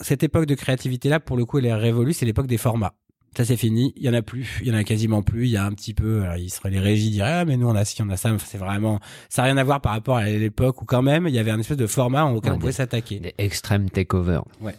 cette 0.00 0.22
époque 0.22 0.46
de 0.46 0.54
créativité 0.54 1.08
là, 1.08 1.20
pour 1.20 1.36
le 1.36 1.44
coup, 1.44 1.58
elle 1.58 1.66
est 1.66 1.74
révolue. 1.74 2.12
C'est 2.12 2.26
l'époque 2.26 2.46
des 2.46 2.58
formats 2.58 2.94
ça 3.36 3.44
c'est 3.44 3.56
fini, 3.56 3.92
il 3.96 4.02
y 4.02 4.08
en 4.08 4.14
a 4.14 4.22
plus, 4.22 4.60
il 4.62 4.68
y 4.68 4.70
en 4.70 4.74
a 4.74 4.84
quasiment 4.84 5.22
plus, 5.22 5.46
il 5.46 5.50
y 5.50 5.56
a 5.56 5.64
un 5.64 5.72
petit 5.72 5.94
peu, 5.94 6.22
alors 6.22 6.36
il 6.36 6.50
serait 6.50 6.70
les 6.70 6.80
régies 6.80 7.10
diraient 7.10 7.32
ah 7.32 7.44
mais 7.44 7.56
nous 7.56 7.68
on 7.68 7.74
a 7.74 7.84
ci, 7.84 8.00
on 8.02 8.10
a 8.10 8.16
ça, 8.16 8.36
c'est 8.44 8.58
vraiment, 8.58 9.00
ça 9.28 9.42
n'a 9.42 9.46
rien 9.46 9.56
à 9.56 9.64
voir 9.64 9.80
par 9.80 9.92
rapport 9.92 10.16
à 10.16 10.24
l'époque 10.24 10.82
où 10.82 10.84
quand 10.84 11.02
même 11.02 11.26
il 11.26 11.34
y 11.34 11.38
avait 11.38 11.50
un 11.50 11.58
espèce 11.60 11.76
de 11.76 11.86
format 11.86 12.24
auquel 12.24 12.52
on 12.52 12.58
pouvait 12.58 12.72
s'attaquer. 12.72 13.20
Des 13.20 13.34
extrêmes 13.38 13.90
takeover. 13.90 14.40
Ouais. 14.60 14.74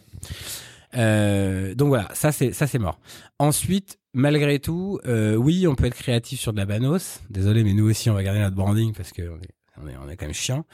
Euh, 0.95 1.75
donc 1.75 1.89
voilà, 1.89 2.09
ça 2.13 2.31
c'est 2.31 2.53
ça 2.53 2.67
c'est 2.67 2.79
mort. 2.79 2.99
Ensuite, 3.39 3.99
malgré 4.13 4.59
tout, 4.59 4.99
euh, 5.05 5.35
oui, 5.35 5.67
on 5.67 5.75
peut 5.75 5.85
être 5.85 5.95
créatif 5.95 6.39
sur 6.39 6.53
de 6.53 6.57
la 6.57 6.65
banos. 6.65 7.21
Désolé, 7.29 7.63
mais 7.63 7.73
nous 7.73 7.89
aussi 7.89 8.09
on 8.09 8.13
va 8.13 8.23
garder 8.23 8.39
notre 8.39 8.55
branding 8.55 8.93
parce 8.93 9.11
que 9.11 9.23
on 9.23 9.35
est, 9.37 9.53
on 9.81 10.09
est 10.09 10.15
quand 10.15 10.25
même 10.25 10.33
chiant. 10.33 10.65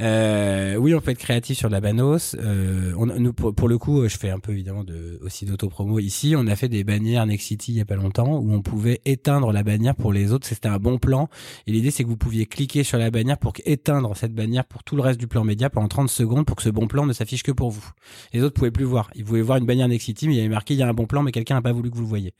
Euh, 0.00 0.76
oui, 0.76 0.94
on 0.94 1.00
peut 1.00 1.10
être 1.10 1.18
créatif 1.18 1.58
sur 1.58 1.68
la 1.68 1.80
Banos. 1.80 2.36
Euh, 2.38 2.92
on, 2.96 3.06
nous, 3.06 3.32
pour, 3.32 3.68
le 3.68 3.78
coup, 3.78 4.08
je 4.08 4.16
fais 4.16 4.30
un 4.30 4.38
peu 4.38 4.52
évidemment 4.52 4.84
de, 4.84 5.18
aussi 5.22 5.44
d'autopromo 5.44 5.98
ici. 5.98 6.34
On 6.36 6.46
a 6.46 6.56
fait 6.56 6.68
des 6.68 6.84
bannières 6.84 7.26
Nexity 7.26 7.72
il 7.72 7.78
y 7.78 7.80
a 7.80 7.84
pas 7.84 7.96
longtemps 7.96 8.38
où 8.38 8.52
on 8.52 8.62
pouvait 8.62 9.00
éteindre 9.04 9.52
la 9.52 9.62
bannière 9.62 9.94
pour 9.94 10.12
les 10.12 10.32
autres. 10.32 10.46
C'était 10.46 10.68
un 10.68 10.78
bon 10.78 10.98
plan. 10.98 11.28
Et 11.66 11.72
l'idée, 11.72 11.90
c'est 11.90 12.02
que 12.02 12.08
vous 12.08 12.16
pouviez 12.16 12.46
cliquer 12.46 12.82
sur 12.82 12.98
la 12.98 13.10
bannière 13.10 13.38
pour 13.38 13.52
éteindre 13.64 14.16
cette 14.16 14.34
bannière 14.34 14.64
pour 14.64 14.84
tout 14.84 14.96
le 14.96 15.02
reste 15.02 15.20
du 15.20 15.26
plan 15.26 15.44
média 15.44 15.70
pendant 15.70 15.88
30 15.88 16.08
secondes 16.08 16.46
pour 16.46 16.56
que 16.56 16.62
ce 16.62 16.70
bon 16.70 16.86
plan 16.86 17.06
ne 17.06 17.12
s'affiche 17.12 17.42
que 17.42 17.52
pour 17.52 17.70
vous. 17.70 17.90
Les 18.32 18.42
autres 18.42 18.54
pouvaient 18.54 18.70
plus 18.70 18.84
voir. 18.84 19.10
Ils 19.14 19.24
pouvaient 19.24 19.42
voir 19.42 19.58
une 19.58 19.66
bannière 19.66 19.88
Nexity, 19.88 20.28
mais 20.28 20.34
il 20.34 20.38
y 20.38 20.40
avait 20.40 20.48
marqué 20.48 20.74
il 20.74 20.80
y 20.80 20.82
a 20.82 20.88
un 20.88 20.94
bon 20.94 21.06
plan, 21.06 21.22
mais 21.22 21.32
quelqu'un 21.32 21.54
n'a 21.54 21.62
pas 21.62 21.72
voulu 21.72 21.90
que 21.90 21.96
vous 21.96 22.02
le 22.02 22.08
voyez. 22.08 22.34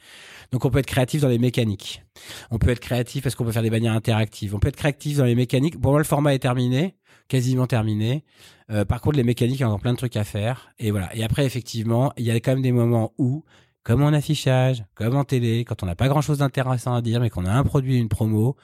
Donc 0.53 0.65
on 0.65 0.71
peut 0.71 0.79
être 0.79 0.87
créatif 0.87 1.21
dans 1.21 1.29
les 1.29 1.39
mécaniques. 1.39 2.06
On 2.51 2.59
peut 2.59 2.71
être 2.71 2.81
créatif 2.81 3.23
parce 3.23 3.35
qu'on 3.35 3.45
peut 3.45 3.53
faire 3.53 3.63
des 3.63 3.71
bannières 3.71 3.95
interactives? 3.95 4.55
On 4.55 4.59
peut 4.59 4.69
être 4.69 4.77
créatif 4.77 5.19
dans 5.19 5.25
les 5.25 5.35
mécaniques. 5.35 5.81
Pour 5.81 5.93
moi, 5.93 6.01
le 6.01 6.05
format 6.05 6.35
est 6.35 6.39
terminé, 6.39 6.97
quasiment 7.29 7.67
terminé. 7.67 8.25
Euh, 8.71 8.85
par 8.85 9.01
contre, 9.01 9.17
les 9.17 9.25
mécaniques, 9.25 9.59
il 9.59 9.61
y 9.61 9.65
a 9.65 9.69
encore 9.69 9.81
plein 9.81 9.93
de 9.93 9.99
trucs 9.99 10.17
à 10.17 10.25
faire. 10.25 10.71
Et 10.79 10.91
voilà. 10.91 11.15
Et 11.17 11.25
après, 11.25 11.45
effectivement, 11.45 12.13
il 12.17 12.25
y 12.25 12.31
a 12.31 12.35
quand 12.37 12.53
même 12.53 12.63
des 12.63 12.73
moments 12.73 13.13
où, 13.19 13.45
comme 13.83 14.03
en 14.03 14.09
affichage, 14.09 14.85
comme 14.95 15.17
en 15.17 15.25
télé, 15.25 15.65
quand 15.65 15.83
on 15.83 15.87
n'a 15.87 15.95
pas 15.95 16.09
grand-chose 16.09 16.39
d'intéressant 16.39 16.95
à 16.95 17.03
dire, 17.03 17.21
mais 17.21 17.31
qu'on 17.31 17.47
a 17.47 17.53
un 17.53 17.65
produit, 17.65 17.99
une 17.99 18.09
promo, 18.09 18.57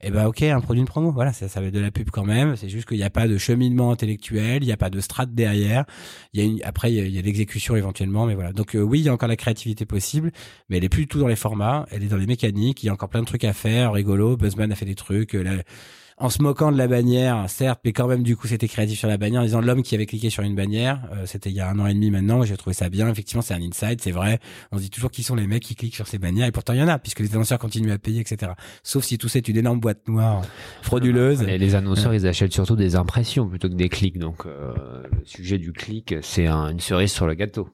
eh 0.00 0.10
ben 0.10 0.26
ok, 0.26 0.42
un 0.42 0.60
produit, 0.60 0.80
une 0.80 0.86
promo, 0.86 1.12
voilà, 1.12 1.32
ça, 1.32 1.48
ça 1.48 1.60
va 1.60 1.68
être 1.68 1.74
de 1.74 1.80
la 1.80 1.90
pub 1.90 2.10
quand 2.10 2.24
même. 2.24 2.56
C'est 2.56 2.68
juste 2.68 2.86
qu'il 2.86 2.98
n'y 2.98 3.04
a 3.04 3.10
pas 3.10 3.26
de 3.26 3.38
cheminement 3.38 3.90
intellectuel, 3.90 4.62
il 4.62 4.66
n'y 4.66 4.72
a 4.72 4.76
pas 4.76 4.90
de 4.90 5.00
strat 5.00 5.26
derrière. 5.26 5.84
Il 6.32 6.40
y 6.40 6.42
a 6.42 6.46
une, 6.46 6.62
après, 6.62 6.92
il 6.92 7.14
y 7.14 7.18
a, 7.18 7.22
l'exécution 7.22 7.76
éventuellement, 7.76 8.26
mais 8.26 8.34
voilà. 8.34 8.52
Donc 8.52 8.74
euh, 8.74 8.80
oui, 8.80 9.00
il 9.00 9.04
y 9.04 9.08
a 9.08 9.12
encore 9.12 9.28
la 9.28 9.36
créativité 9.36 9.86
possible, 9.86 10.32
mais 10.68 10.76
elle 10.78 10.84
est 10.84 10.88
plus 10.88 11.02
du 11.02 11.08
tout 11.08 11.20
dans 11.20 11.28
les 11.28 11.36
formats, 11.36 11.86
elle 11.90 12.02
est 12.02 12.08
dans 12.08 12.16
les 12.16 12.26
mécaniques. 12.26 12.82
Il 12.82 12.86
y 12.86 12.88
a 12.88 12.92
encore 12.92 13.08
plein 13.08 13.20
de 13.20 13.26
trucs 13.26 13.44
à 13.44 13.52
faire, 13.52 13.92
rigolo. 13.92 14.36
Buzzman 14.36 14.70
a 14.72 14.74
fait 14.74 14.84
des 14.84 14.94
trucs. 14.94 15.34
Euh, 15.34 15.62
en 16.18 16.30
se 16.30 16.42
moquant 16.42 16.70
de 16.70 16.78
la 16.78 16.86
bannière, 16.86 17.44
certes, 17.48 17.80
mais 17.84 17.92
quand 17.92 18.06
même 18.06 18.22
du 18.22 18.36
coup 18.36 18.46
c'était 18.46 18.68
créatif 18.68 18.98
sur 18.98 19.08
la 19.08 19.16
bannière, 19.16 19.40
en 19.40 19.44
disant 19.44 19.60
l'homme 19.60 19.82
qui 19.82 19.94
avait 19.94 20.06
cliqué 20.06 20.30
sur 20.30 20.42
une 20.42 20.54
bannière, 20.54 21.08
euh, 21.12 21.26
c'était 21.26 21.50
il 21.50 21.56
y 21.56 21.60
a 21.60 21.68
un 21.68 21.78
an 21.78 21.86
et 21.86 21.94
demi 21.94 22.10
maintenant, 22.10 22.42
j'ai 22.44 22.56
trouvé 22.56 22.74
ça 22.74 22.88
bien. 22.88 23.08
Effectivement, 23.08 23.42
c'est 23.42 23.54
un 23.54 23.62
inside, 23.62 24.00
c'est 24.00 24.10
vrai. 24.10 24.38
On 24.72 24.78
se 24.78 24.82
dit 24.82 24.90
toujours 24.90 25.10
qui 25.10 25.22
sont 25.22 25.34
les 25.34 25.46
mecs 25.46 25.62
qui 25.62 25.74
cliquent 25.74 25.96
sur 25.96 26.06
ces 26.06 26.18
bannières, 26.18 26.46
et 26.46 26.52
pourtant 26.52 26.72
il 26.72 26.78
y 26.78 26.82
en 26.82 26.88
a, 26.88 26.98
puisque 26.98 27.20
les 27.20 27.34
annonceurs 27.34 27.58
continuent 27.58 27.92
à 27.92 27.98
payer, 27.98 28.20
etc. 28.20 28.52
Sauf 28.82 29.04
si 29.04 29.18
tout 29.18 29.28
c'est 29.28 29.46
une 29.48 29.56
énorme 29.56 29.80
boîte 29.80 30.06
noire 30.08 30.42
frauduleuse. 30.82 31.42
Et 31.42 31.58
les 31.58 31.74
annonceurs, 31.74 32.14
ils 32.14 32.26
achètent 32.26 32.52
surtout 32.52 32.76
des 32.76 32.96
impressions 32.96 33.48
plutôt 33.48 33.68
que 33.68 33.74
des 33.74 33.88
clics. 33.88 34.18
Donc 34.18 34.46
euh, 34.46 34.74
le 35.10 35.24
sujet 35.24 35.58
du 35.58 35.72
clic, 35.72 36.14
c'est 36.22 36.46
une 36.46 36.80
cerise 36.80 37.12
sur 37.12 37.26
le 37.26 37.34
gâteau. 37.34 37.68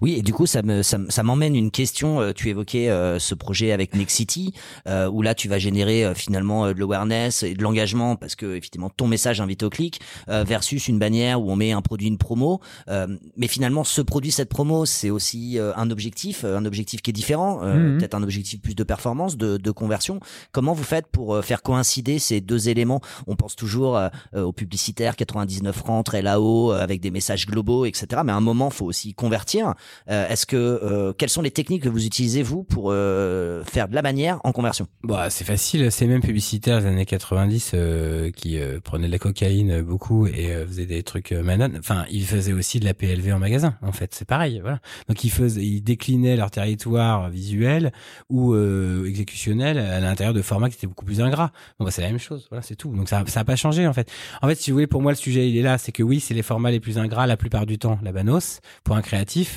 Oui, 0.00 0.14
et 0.14 0.22
du 0.22 0.32
coup, 0.32 0.46
ça 0.46 0.62
me 0.62 0.82
ça, 0.82 0.98
ça 1.08 1.22
m'emmène 1.22 1.54
une 1.54 1.70
question. 1.70 2.20
euh, 2.20 2.32
Tu 2.32 2.48
évoquais 2.48 2.88
euh, 2.88 3.18
ce 3.18 3.34
projet 3.34 3.70
avec 3.72 3.94
Nexity, 3.94 4.52
euh, 4.88 5.08
où 5.10 5.20
là, 5.22 5.34
tu 5.34 5.48
vas 5.48 5.58
générer 5.58 6.04
euh, 6.04 6.14
finalement 6.14 6.66
euh, 6.66 6.74
de 6.74 6.78
l'awareness 6.80 7.42
et 7.42 7.54
de 7.54 7.62
l'engagement 7.62 8.16
parce 8.16 8.34
que 8.34 8.56
effectivement, 8.56 8.88
ton 8.90 9.06
message 9.06 9.40
invite 9.40 9.62
au 9.62 9.70
clic 9.70 10.00
euh, 10.28 10.42
versus 10.44 10.88
une 10.88 10.98
bannière 10.98 11.40
où 11.42 11.50
on 11.50 11.56
met 11.56 11.72
un 11.72 11.82
produit, 11.82 12.06
une 12.08 12.18
promo. 12.18 12.60
Euh, 12.88 13.06
mais 13.36 13.46
finalement, 13.46 13.84
ce 13.84 14.00
produit, 14.00 14.30
cette 14.30 14.48
promo, 14.48 14.86
c'est 14.86 15.10
aussi 15.10 15.58
euh, 15.58 15.72
un 15.76 15.90
objectif, 15.90 16.44
un 16.44 16.64
objectif 16.64 17.02
qui 17.02 17.10
est 17.10 17.14
différent, 17.14 17.60
euh, 17.62 17.74
Mhm. 17.74 17.98
peut-être 17.98 18.14
un 18.14 18.22
objectif 18.22 18.60
plus 18.62 18.74
de 18.74 18.84
performance, 18.84 19.36
de, 19.36 19.56
de 19.58 19.70
conversion. 19.70 20.20
Comment 20.52 20.72
vous 20.72 20.84
faites 20.84 21.06
pour 21.08 21.44
faire 21.44 21.62
coïncider 21.62 22.18
ces 22.18 22.40
deux 22.40 22.68
éléments? 22.68 23.00
On 23.26 23.36
pense 23.36 23.56
toujours 23.56 24.00
aux 24.34 24.52
publicitaires, 24.52 25.16
99 25.16 25.74
francs, 25.76 26.06
très 26.06 26.22
là-haut, 26.22 26.70
avec 26.70 27.00
des 27.00 27.10
messages 27.10 27.46
globaux, 27.46 27.84
etc. 27.84 28.22
Mais 28.24 28.32
à 28.32 28.36
un 28.36 28.40
moment, 28.40 28.70
faut 28.70 28.86
aussi 28.86 29.12
convertir. 29.14 29.63
Euh, 30.10 30.28
Est-ce 30.28 30.46
que 30.46 30.56
euh, 30.56 31.12
quelles 31.12 31.28
sont 31.28 31.42
les 31.42 31.50
techniques 31.50 31.82
que 31.82 31.88
vous 31.88 32.04
utilisez 32.06 32.42
vous 32.42 32.64
pour 32.64 32.90
euh, 32.90 33.62
faire 33.64 33.88
de 33.88 33.94
la 33.94 34.02
manière 34.02 34.40
en 34.44 34.52
conversion? 34.52 34.86
Bah, 35.02 35.30
c'est 35.30 35.44
facile, 35.44 35.90
ces 35.90 36.06
mêmes 36.06 36.20
publicitaires 36.20 36.80
des 36.80 36.86
années 36.86 37.06
90 37.06 37.72
euh, 37.74 38.30
qui 38.30 38.58
prenaient 38.82 39.06
de 39.06 39.12
la 39.12 39.18
cocaïne 39.18 39.82
beaucoup 39.82 40.26
et 40.26 40.52
faisaient 40.66 40.86
des 40.86 41.02
trucs 41.02 41.32
Manon. 41.32 41.70
Enfin, 41.78 42.04
ils 42.10 42.26
faisaient 42.26 42.52
aussi 42.52 42.80
de 42.80 42.84
la 42.84 42.94
PLV 42.94 43.32
en 43.32 43.38
magasin, 43.38 43.76
en 43.82 43.92
fait. 43.92 44.14
C'est 44.14 44.28
pareil, 44.28 44.60
voilà. 44.60 44.80
Donc 45.08 45.24
ils 45.24 45.30
faisaient, 45.30 45.62
ils 45.62 45.82
déclinaient 45.82 46.36
leur 46.36 46.50
territoire 46.50 47.30
visuel 47.30 47.92
ou 48.28 48.54
exécutionnel 49.04 49.78
à 49.78 50.00
l'intérieur 50.00 50.34
de 50.34 50.42
formats 50.42 50.68
qui 50.68 50.76
étaient 50.76 50.86
beaucoup 50.86 51.04
plus 51.04 51.20
ingrats. 51.20 51.52
Bon, 51.78 51.84
bah, 51.84 51.90
c'est 51.90 52.02
la 52.02 52.08
même 52.08 52.18
chose, 52.18 52.46
voilà, 52.50 52.62
c'est 52.62 52.76
tout. 52.76 52.94
Donc 52.94 53.08
ça, 53.08 53.22
ça 53.26 53.40
a 53.40 53.44
pas 53.44 53.56
changé 53.56 53.86
en 53.86 53.92
fait. 53.92 54.10
En 54.42 54.48
fait, 54.48 54.56
si 54.56 54.70
vous 54.70 54.76
voulez, 54.76 54.86
pour 54.86 55.02
moi, 55.02 55.12
le 55.12 55.16
sujet 55.16 55.48
il 55.48 55.56
est 55.56 55.62
là, 55.62 55.78
c'est 55.78 55.92
que 55.92 56.02
oui, 56.02 56.20
c'est 56.20 56.34
les 56.34 56.42
formats 56.42 56.70
les 56.70 56.80
plus 56.80 56.98
ingrats 56.98 57.26
la 57.26 57.36
plupart 57.36 57.66
du 57.66 57.78
temps, 57.78 57.98
la 58.02 58.12
banos 58.12 58.60
pour 58.82 58.96
un 58.96 59.02
créatif. 59.02 59.53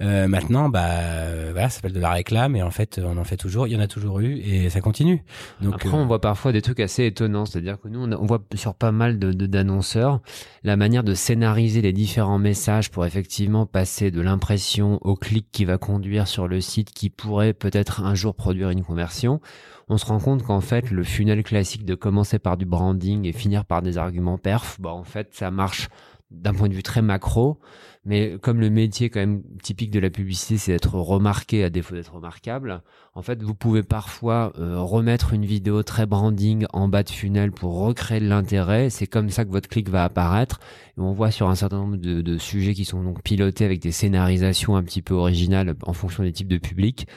Euh, 0.00 0.28
maintenant, 0.28 0.68
bah 0.68 0.84
euh, 0.88 1.50
voilà, 1.52 1.68
ça 1.68 1.76
s'appelle 1.76 1.92
de 1.92 2.00
la 2.00 2.10
réclame 2.10 2.56
et 2.56 2.62
en 2.62 2.70
fait, 2.70 3.00
on 3.04 3.16
en 3.16 3.24
fait 3.24 3.36
toujours. 3.36 3.66
Il 3.66 3.72
y 3.72 3.76
en 3.76 3.80
a 3.80 3.86
toujours 3.88 4.20
eu 4.20 4.36
et 4.38 4.68
ça 4.70 4.80
continue. 4.80 5.22
Donc 5.60 5.74
Après, 5.74 5.88
euh, 5.88 5.92
on 6.00 6.06
voit 6.06 6.20
parfois 6.20 6.52
des 6.52 6.62
trucs 6.62 6.80
assez 6.80 7.04
étonnants. 7.06 7.46
C'est-à-dire 7.46 7.80
que 7.80 7.88
nous, 7.88 8.00
on, 8.02 8.12
a- 8.12 8.16
on 8.16 8.26
voit 8.26 8.42
sur 8.54 8.74
pas 8.74 8.92
mal 8.92 9.18
de 9.18 9.32
de- 9.32 9.46
d'annonceurs 9.46 10.20
la 10.62 10.76
manière 10.76 11.04
de 11.04 11.14
scénariser 11.14 11.82
les 11.82 11.92
différents 11.92 12.38
messages 12.38 12.90
pour 12.90 13.06
effectivement 13.06 13.66
passer 13.66 14.10
de 14.10 14.20
l'impression 14.20 14.98
au 15.02 15.14
clic 15.16 15.48
qui 15.52 15.64
va 15.64 15.78
conduire 15.78 16.26
sur 16.28 16.48
le 16.48 16.60
site 16.60 16.90
qui 16.92 17.10
pourrait 17.10 17.52
peut-être 17.52 18.02
un 18.02 18.14
jour 18.14 18.34
produire 18.34 18.70
une 18.70 18.82
conversion. 18.84 19.40
On 19.88 19.98
se 19.98 20.06
rend 20.06 20.18
compte 20.18 20.42
qu'en 20.42 20.60
fait, 20.60 20.90
le 20.90 21.04
funnel 21.04 21.44
classique 21.44 21.84
de 21.84 21.94
commencer 21.94 22.40
par 22.40 22.56
du 22.56 22.66
branding 22.66 23.24
et 23.24 23.32
finir 23.32 23.64
par 23.64 23.82
des 23.82 23.98
arguments 23.98 24.36
perf, 24.38 24.80
bah, 24.80 24.90
en 24.90 25.04
fait, 25.04 25.28
ça 25.32 25.52
marche 25.52 25.88
d'un 26.32 26.52
point 26.54 26.68
de 26.68 26.74
vue 26.74 26.82
très 26.82 27.02
macro, 27.02 27.60
mais 28.06 28.38
comme 28.40 28.60
le 28.60 28.70
métier 28.70 29.10
quand 29.10 29.18
même 29.18 29.42
typique 29.62 29.90
de 29.90 29.98
la 29.98 30.10
publicité, 30.10 30.58
c'est 30.58 30.72
d'être 30.72 30.94
remarqué 30.94 31.64
à 31.64 31.70
défaut 31.70 31.94
d'être 31.94 32.14
remarquable, 32.14 32.82
en 33.14 33.22
fait, 33.22 33.42
vous 33.42 33.54
pouvez 33.54 33.82
parfois 33.82 34.52
euh, 34.58 34.78
remettre 34.78 35.32
une 35.32 35.44
vidéo 35.44 35.82
très 35.82 36.06
branding 36.06 36.66
en 36.72 36.86
bas 36.86 37.02
de 37.02 37.10
funnel 37.10 37.50
pour 37.50 37.78
recréer 37.78 38.20
de 38.20 38.28
l'intérêt. 38.28 38.90
C'est 38.90 39.06
comme 39.06 39.30
ça 39.30 39.44
que 39.44 39.50
votre 39.50 39.68
clic 39.68 39.88
va 39.88 40.04
apparaître. 40.04 40.60
Et 40.96 41.00
on 41.00 41.12
voit 41.12 41.30
sur 41.30 41.48
un 41.48 41.54
certain 41.56 41.78
nombre 41.78 41.96
de, 41.96 42.38
sujets 42.38 42.74
qui 42.74 42.84
sont 42.84 43.02
donc 43.02 43.22
pilotés 43.22 43.64
avec 43.64 43.80
des 43.80 43.90
scénarisations 43.90 44.76
un 44.76 44.82
petit 44.84 45.02
peu 45.02 45.14
originales 45.14 45.74
en 45.82 45.92
fonction 45.94 46.22
des 46.22 46.32
types 46.32 46.46
de 46.46 46.58
publics. 46.58 47.08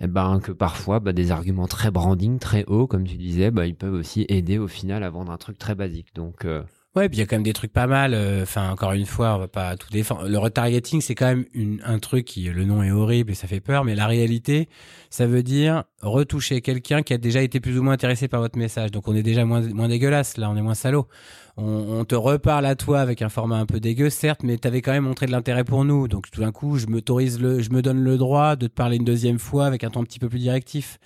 Eh 0.00 0.08
ben, 0.08 0.40
que 0.40 0.50
parfois, 0.50 0.98
bah, 0.98 1.12
des 1.12 1.30
arguments 1.30 1.68
très 1.68 1.90
branding, 1.90 2.38
très 2.38 2.64
hauts, 2.64 2.88
comme 2.88 3.06
tu 3.06 3.16
disais, 3.16 3.50
bah, 3.50 3.66
ils 3.66 3.76
peuvent 3.76 3.94
aussi 3.94 4.24
aider 4.28 4.58
au 4.58 4.66
final 4.66 5.04
à 5.04 5.10
vendre 5.10 5.30
un 5.30 5.36
truc 5.36 5.58
très 5.58 5.74
basique. 5.74 6.14
Donc, 6.14 6.44
euh, 6.44 6.62
Ouais, 6.96 7.08
puis 7.08 7.16
il 7.16 7.20
y 7.20 7.22
a 7.24 7.26
quand 7.26 7.34
même 7.34 7.42
des 7.42 7.52
trucs 7.52 7.72
pas 7.72 7.88
mal. 7.88 8.14
euh, 8.14 8.44
Enfin, 8.44 8.70
encore 8.70 8.92
une 8.92 9.04
fois, 9.04 9.34
on 9.34 9.38
va 9.38 9.48
pas 9.48 9.76
tout 9.76 9.90
défendre. 9.90 10.28
Le 10.28 10.38
retargeting, 10.38 11.00
c'est 11.00 11.16
quand 11.16 11.26
même 11.26 11.44
une, 11.52 11.80
un 11.84 11.98
truc 11.98 12.24
qui, 12.24 12.44
le 12.44 12.64
nom 12.64 12.84
est 12.84 12.92
horrible 12.92 13.32
et 13.32 13.34
ça 13.34 13.48
fait 13.48 13.58
peur, 13.58 13.84
mais 13.84 13.96
la 13.96 14.06
réalité, 14.06 14.68
ça 15.10 15.26
veut 15.26 15.42
dire 15.42 15.82
retoucher 16.02 16.60
quelqu'un 16.60 17.02
qui 17.02 17.12
a 17.12 17.18
déjà 17.18 17.42
été 17.42 17.58
plus 17.58 17.80
ou 17.80 17.82
moins 17.82 17.94
intéressé 17.94 18.28
par 18.28 18.40
votre 18.40 18.56
message. 18.56 18.92
Donc 18.92 19.08
on 19.08 19.16
est 19.16 19.24
déjà 19.24 19.44
moins, 19.44 19.60
moins 19.60 19.88
dégueulasse, 19.88 20.36
là, 20.36 20.48
on 20.48 20.56
est 20.56 20.62
moins 20.62 20.74
salaud. 20.76 21.08
On, 21.56 21.64
on 21.64 22.04
te 22.04 22.14
reparle 22.14 22.64
à 22.64 22.76
toi 22.76 23.00
avec 23.00 23.22
un 23.22 23.28
format 23.28 23.56
un 23.58 23.66
peu 23.66 23.80
dégueu, 23.80 24.08
certes, 24.08 24.44
mais 24.44 24.56
t'avais 24.56 24.80
quand 24.80 24.92
même 24.92 25.04
montré 25.04 25.26
de 25.26 25.32
l'intérêt 25.32 25.64
pour 25.64 25.84
nous. 25.84 26.06
Donc 26.06 26.30
tout 26.30 26.42
d'un 26.42 26.52
coup, 26.52 26.78
je 26.78 26.86
m'autorise 26.86 27.40
le, 27.40 27.58
je 27.60 27.70
me 27.70 27.82
donne 27.82 27.98
le 28.04 28.16
droit 28.16 28.54
de 28.54 28.68
te 28.68 28.72
parler 28.72 28.98
une 28.98 29.04
deuxième 29.04 29.40
fois 29.40 29.66
avec 29.66 29.82
un 29.82 29.90
ton 29.90 30.02
un 30.02 30.04
petit 30.04 30.20
peu 30.20 30.28
plus 30.28 30.38
directif. 30.38 30.98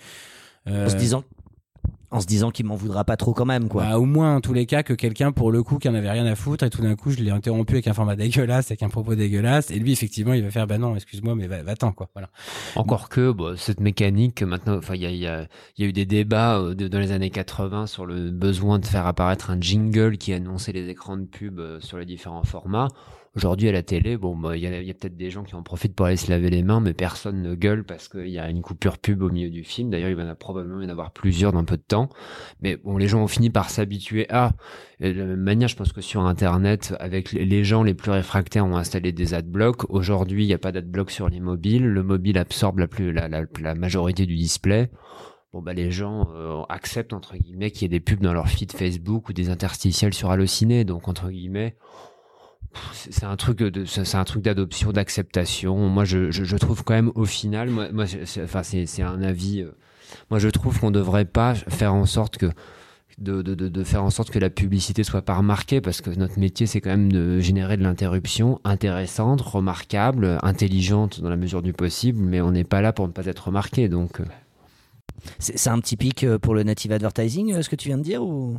Euh, 0.67 0.85
En 0.85 0.89
se 0.89 0.95
disant 0.97 1.23
en 2.11 2.19
se 2.21 2.25
disant 2.25 2.49
qu'il 2.49 2.65
m'en 2.65 2.75
voudra 2.75 3.03
pas 3.03 3.17
trop 3.17 3.33
quand 3.33 3.45
même 3.45 3.67
quoi. 3.69 3.83
bah, 3.83 3.99
au 3.99 4.05
moins, 4.05 4.37
en 4.37 4.41
tous 4.41 4.53
les 4.53 4.65
cas, 4.65 4.81
que 4.81 4.93
quelqu'un, 4.93 5.31
pour 5.31 5.51
le 5.51 5.61
coup, 5.61 5.77
qui 5.77 5.87
en 5.87 5.93
avait 5.93 6.09
rien 6.09 6.25
à 6.25 6.33
foutre, 6.35 6.63
et 6.65 6.71
tout 6.71 6.81
d'un 6.81 6.95
coup, 6.95 7.11
je 7.11 7.17
l'ai 7.19 7.29
interrompu 7.29 7.73
avec 7.73 7.87
un 7.87 7.93
format 7.93 8.15
dégueulasse, 8.15 8.71
avec 8.71 8.81
un 8.81 8.89
propos 8.89 9.13
dégueulasse, 9.13 9.69
et 9.69 9.77
lui, 9.77 9.91
effectivement, 9.91 10.33
il 10.33 10.41
va 10.43 10.49
faire, 10.49 10.65
bah 10.65 10.79
non, 10.79 10.95
excuse-moi, 10.95 11.35
mais 11.35 11.45
va- 11.45 11.61
va-t'en, 11.61 11.91
quoi. 11.91 12.09
Voilà. 12.15 12.29
Encore 12.75 13.09
que 13.09 13.31
bon, 13.31 13.55
cette 13.57 13.79
mécanique, 13.79 14.41
maintenant, 14.41 14.77
enfin, 14.77 14.95
il 14.95 15.01
y 15.01 15.05
a, 15.05 15.11
il 15.11 15.17
y, 15.17 15.27
a, 15.27 15.45
il 15.77 15.83
y 15.83 15.85
a 15.85 15.89
eu 15.89 15.93
des 15.93 16.07
débats 16.07 16.57
euh, 16.57 16.73
de- 16.73 16.87
dans 16.87 16.97
les 16.99 17.11
années 17.11 17.29
80 17.29 17.85
sur 17.85 18.07
le 18.07 18.31
besoin 18.31 18.79
de 18.79 18.87
faire 18.87 19.05
apparaître 19.05 19.51
un 19.51 19.61
jingle 19.61 20.17
qui 20.17 20.33
annonçait 20.33 20.71
les 20.71 20.89
écrans 20.89 21.15
de 21.17 21.25
pub 21.25 21.59
euh, 21.59 21.79
sur 21.79 21.99
les 21.99 22.05
différents 22.05 22.43
formats. 22.43 22.87
Aujourd'hui, 23.35 23.69
à 23.69 23.71
la 23.71 23.83
télé, 23.83 24.17
bon, 24.17 24.35
bah, 24.35 24.57
il 24.57 24.63
y 24.63 24.67
a, 24.67 24.93
peut-être 24.93 25.15
des 25.15 25.29
gens 25.29 25.43
qui 25.43 25.53
en 25.53 25.61
profitent 25.61 25.93
pour 25.93 26.07
aller 26.07 26.17
se 26.17 26.31
laver 26.31 26.49
les 26.49 26.63
mains, 26.63 26.79
mais 26.79 26.93
personne 26.93 27.43
ne 27.43 27.53
gueule 27.53 27.83
parce 27.83 28.07
qu'il 28.07 28.29
y 28.29 28.39
a 28.39 28.49
une 28.49 28.63
coupure 28.63 28.97
pub 28.97 29.21
au 29.21 29.29
milieu 29.29 29.51
du 29.51 29.63
film. 29.63 29.91
D'ailleurs, 29.91 30.09
il 30.09 30.15
va 30.15 30.33
probablement 30.33 30.81
y 30.81 30.85
en 30.85 30.89
avoir 30.89 31.11
plusieurs 31.11 31.51
dans 31.51 31.63
peu 31.63 31.77
de 31.77 31.83
temps. 31.83 32.09
Mais 32.61 32.77
bon, 32.77 32.97
les 32.97 33.07
gens 33.07 33.21
ont 33.21 33.27
fini 33.27 33.51
par 33.51 33.69
s'habituer 33.69 34.27
à. 34.31 34.53
Et 34.99 35.13
de 35.13 35.19
la 35.19 35.25
même 35.27 35.41
manière, 35.41 35.67
je 35.67 35.75
pense 35.75 35.93
que 35.93 36.01
sur 36.01 36.21
Internet, 36.21 36.95
avec 36.99 37.31
les- 37.31 37.63
gens 37.63 37.83
les 37.83 37.93
plus 37.93 38.11
réfractaires 38.11 38.65
ont 38.65 38.77
installé 38.77 39.11
des 39.11 39.35
adblocks. 39.35 39.87
Aujourd'hui, 39.89 40.43
il 40.43 40.47
n'y 40.47 40.53
a 40.53 40.57
pas 40.57 40.71
d'adblock 40.71 41.11
sur 41.11 41.29
les 41.29 41.39
mobiles. 41.39 41.85
Le 41.85 42.03
mobile 42.03 42.37
absorbe 42.37 42.79
la, 42.79 42.87
plus, 42.87 43.13
la, 43.13 43.75
majorité 43.75 44.25
du 44.25 44.35
display. 44.35 44.89
Bon, 45.53 45.61
bah, 45.61 45.73
les 45.73 45.91
gens 45.91 46.29
euh, 46.35 46.61
acceptent, 46.69 47.13
entre 47.13 47.37
guillemets, 47.37 47.71
qu'il 47.71 47.83
y 47.83 47.85
ait 47.85 47.99
des 47.99 47.99
pubs 47.99 48.21
dans 48.21 48.33
leur 48.33 48.47
feed 48.47 48.71
Facebook 48.71 49.29
ou 49.29 49.33
des 49.33 49.49
interstitiels 49.49 50.13
sur 50.13 50.31
Allociné. 50.31 50.83
Donc, 50.83 51.07
entre 51.07 51.29
guillemets, 51.29 51.75
c'est 52.93 53.23
un 53.23 53.35
truc 53.35 53.63
c'est 53.85 54.15
un 54.15 54.23
truc 54.23 54.43
d'adoption, 54.43 54.91
d'acceptation. 54.91 55.75
Moi, 55.89 56.05
je, 56.05 56.55
trouve 56.55 56.83
quand 56.83 56.93
même 56.93 57.11
au 57.15 57.25
final, 57.25 57.69
moi, 57.69 58.05
c'est- 58.07 58.43
enfin, 58.43 58.63
c'est 58.63 59.01
un 59.01 59.21
avis. 59.21 59.61
euh, 59.61 59.71
moi, 60.29 60.39
je 60.39 60.49
trouve 60.49 60.79
qu'on 60.79 60.91
devrait 60.91 61.25
pas 61.25 61.53
faire 61.55 61.93
en 61.93 62.05
sorte 62.05 62.37
que 62.37 62.47
de, 63.19 63.83
faire 63.83 64.03
en 64.03 64.09
sorte 64.09 64.29
que 64.29 64.39
la 64.39 64.49
publicité 64.49 65.03
soit 65.03 65.21
pas 65.21 65.35
remarquée 65.35 65.81
parce 65.81 66.01
que 66.01 66.09
notre 66.11 66.39
métier 66.39 66.65
c'est 66.67 66.79
quand 66.79 66.89
même 66.89 67.11
de 67.11 67.39
générer 67.39 67.75
de 67.75 67.83
l'interruption 67.83 68.61
intéressante, 68.63 69.41
remarquable, 69.41 70.37
intelligente 70.41 71.19
dans 71.21 71.29
la 71.29 71.35
mesure 71.35 71.61
du 71.61 71.73
possible, 71.73 72.21
mais 72.21 72.39
on 72.41 72.51
n'est 72.51 72.63
pas 72.63 72.81
là 72.81 72.93
pour 72.93 73.07
ne 73.07 73.11
pas 73.11 73.25
être 73.25 73.47
remarqué. 73.47 73.89
Donc, 73.89 74.21
euh, 74.21 74.25
C'est 75.39 75.69
un 75.69 75.79
petit 75.79 75.97
pic 75.97 76.23
euh, 76.23 76.39
pour 76.39 76.55
le 76.55 76.63
native 76.63 76.93
advertising 76.93 77.61
ce 77.61 77.69
que 77.69 77.75
tu 77.75 77.89
viens 77.89 77.97
de 77.97 78.03
dire 78.03 78.23
ou? 78.23 78.57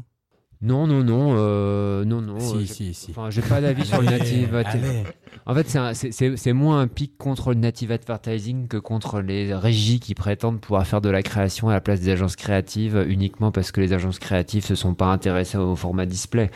Non, 0.63 0.87
non, 0.87 1.03
non, 1.03 1.35
euh, 1.39 2.05
non, 2.05 2.21
non. 2.21 2.39
si, 2.39 2.57
euh, 2.57 2.65
si, 2.67 2.95
si. 2.95 3.11
Enfin, 3.11 3.31
j'ai 3.31 3.41
pas 3.41 3.61
d'avis 3.61 3.87
sur 3.87 4.01
le 4.03 4.07
native. 4.11 4.55
allez. 4.55 5.05
En 5.47 5.55
fait, 5.55 5.67
c'est 5.95 6.53
moins 6.53 6.81
un 6.81 6.87
pic 6.87 7.17
contre 7.17 7.51
le 7.55 7.61
native 7.61 7.91
advertising 7.93 8.69
que 8.69 8.77
contre 8.77 9.21
les 9.21 9.55
régies 9.55 10.01
qui 10.01 10.15
prétendent 10.15 10.61
pouvoir 10.61 10.87
faire 10.87 11.01
de 11.01 11.09
la 11.09 11.23
création 11.23 11.69
à 11.71 11.73
la 11.73 11.81
place 11.81 12.01
des 12.01 12.11
agences 12.11 12.37
créatives 12.37 13.05
uniquement 13.09 13.51
parce 13.51 13.73
que 13.73 13.81
les 13.81 13.93
agences 13.95 14.19
créatives 14.19 14.65
se 14.65 14.75
sont 14.75 14.95
pas 14.95 15.07
intéressées 15.07 15.57
au 15.59 15.77
format 15.77 16.05
display. 16.07 16.51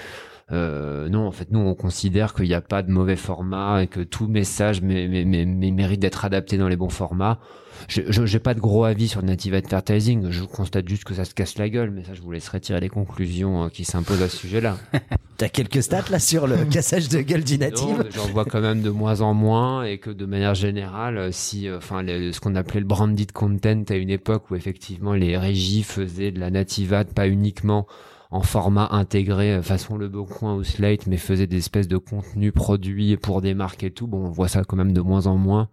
Euh, 0.52 1.08
non, 1.08 1.26
en 1.26 1.32
fait, 1.32 1.50
nous, 1.50 1.60
on 1.60 1.74
considère 1.74 2.34
qu'il 2.34 2.44
n'y 2.46 2.54
a 2.54 2.60
pas 2.60 2.82
de 2.82 2.90
mauvais 2.92 3.16
format 3.16 3.82
et 3.82 3.86
que 3.86 4.00
tout 4.00 4.28
message 4.28 4.82
mé- 4.82 5.08
mé- 5.08 5.24
mé- 5.24 5.46
mé- 5.46 5.72
mérite 5.72 6.00
d'être 6.00 6.26
adapté 6.26 6.58
dans 6.58 6.68
les 6.68 6.76
bons 6.76 6.90
formats. 6.90 7.38
Je 7.88 8.02
j'ai 8.24 8.38
pas 8.38 8.54
de 8.54 8.60
gros 8.60 8.84
avis 8.84 9.08
sur 9.08 9.20
le 9.20 9.26
native 9.26 9.54
advertising. 9.54 10.30
Je 10.30 10.44
constate 10.44 10.88
juste 10.88 11.04
que 11.04 11.14
ça 11.14 11.24
se 11.24 11.34
casse 11.34 11.58
la 11.58 11.68
gueule, 11.68 11.90
mais 11.90 12.04
ça, 12.04 12.14
je 12.14 12.22
vous 12.22 12.30
laisserai 12.32 12.60
tirer 12.60 12.80
les 12.80 12.88
conclusions 12.88 13.64
euh, 13.64 13.68
qui 13.68 13.84
s'imposent 13.84 14.22
à 14.22 14.28
ce 14.28 14.36
sujet-là. 14.36 14.76
T'as 15.36 15.48
quelques 15.48 15.82
stats 15.82 16.04
là 16.10 16.18
sur 16.18 16.46
le 16.46 16.64
cassage 16.70 17.08
de 17.08 17.20
gueule 17.20 17.44
du 17.44 17.58
native 17.58 18.06
J'en 18.14 18.26
vois 18.28 18.44
quand 18.44 18.60
même 18.60 18.82
de 18.82 18.90
moins 18.90 19.20
en 19.20 19.34
moins 19.34 19.84
et 19.84 19.98
que 19.98 20.10
de 20.10 20.24
manière 20.26 20.54
générale, 20.54 21.18
euh, 21.18 21.28
si, 21.32 21.68
euh, 21.68 21.78
enfin, 21.78 22.02
le- 22.02 22.32
ce 22.32 22.40
qu'on 22.40 22.54
appelait 22.54 22.80
le 22.80 22.86
branded 22.86 23.32
content 23.32 23.82
à 23.88 23.94
une 23.94 24.10
époque 24.10 24.50
où 24.50 24.54
effectivement 24.56 25.12
les 25.12 25.36
régies 25.36 25.82
faisaient 25.82 26.30
de 26.30 26.40
la 26.40 26.50
nativate, 26.50 27.12
pas 27.12 27.28
uniquement 27.28 27.86
en 28.30 28.42
format 28.42 28.88
intégré 28.90 29.60
façon 29.62 29.96
Le 29.96 30.08
Bon 30.08 30.24
Coin 30.24 30.54
ou 30.56 30.64
Slate, 30.64 31.06
mais 31.06 31.18
faisaient 31.18 31.46
des 31.46 31.58
espèces 31.58 31.86
de 31.86 31.98
contenus 31.98 32.52
produits 32.52 33.16
pour 33.16 33.40
des 33.40 33.54
marques 33.54 33.84
et 33.84 33.90
tout. 33.92 34.06
Bon, 34.08 34.26
on 34.26 34.30
voit 34.30 34.48
ça 34.48 34.64
quand 34.64 34.76
même 34.76 34.92
de 34.92 35.00
moins 35.00 35.26
en 35.28 35.36
moins. 35.36 35.68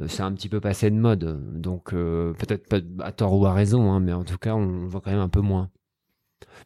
Euh, 0.00 0.06
C'est 0.08 0.22
un 0.22 0.32
petit 0.32 0.48
peu 0.48 0.60
passé 0.60 0.90
de 0.90 0.96
mode, 0.96 1.60
donc 1.60 1.92
euh, 1.92 2.32
peut-être 2.34 2.68
pas 2.68 2.78
à 3.04 3.12
tort 3.12 3.34
ou 3.38 3.46
à 3.46 3.52
raison, 3.52 3.92
hein, 3.92 4.00
mais 4.00 4.12
en 4.12 4.24
tout 4.24 4.38
cas, 4.38 4.54
on 4.54 4.64
le 4.64 4.86
voit 4.86 5.00
quand 5.00 5.10
même 5.10 5.20
un 5.20 5.28
peu 5.28 5.40
moins. 5.40 5.70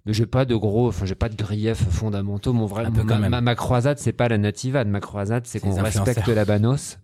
Mais 0.06 0.12
j'ai 0.12 0.26
pas 0.26 0.44
de 0.44 0.54
gros, 0.54 0.88
enfin 0.88 1.04
j'ai 1.06 1.14
pas 1.14 1.28
de 1.28 1.34
griefs 1.36 1.88
fondamentaux. 1.90 2.52
Mon 2.52 2.66
vrai, 2.66 2.84
ma, 2.90 3.28
ma, 3.28 3.40
ma 3.40 3.54
croisade, 3.54 3.98
c'est 3.98 4.12
pas 4.12 4.28
la 4.28 4.38
nativade. 4.38 4.86
Ma 4.86 5.00
croisade, 5.00 5.46
c'est 5.46 5.58
qu'on 5.60 5.70
respecte 5.82 6.28
la 6.28 6.44
banos 6.44 6.98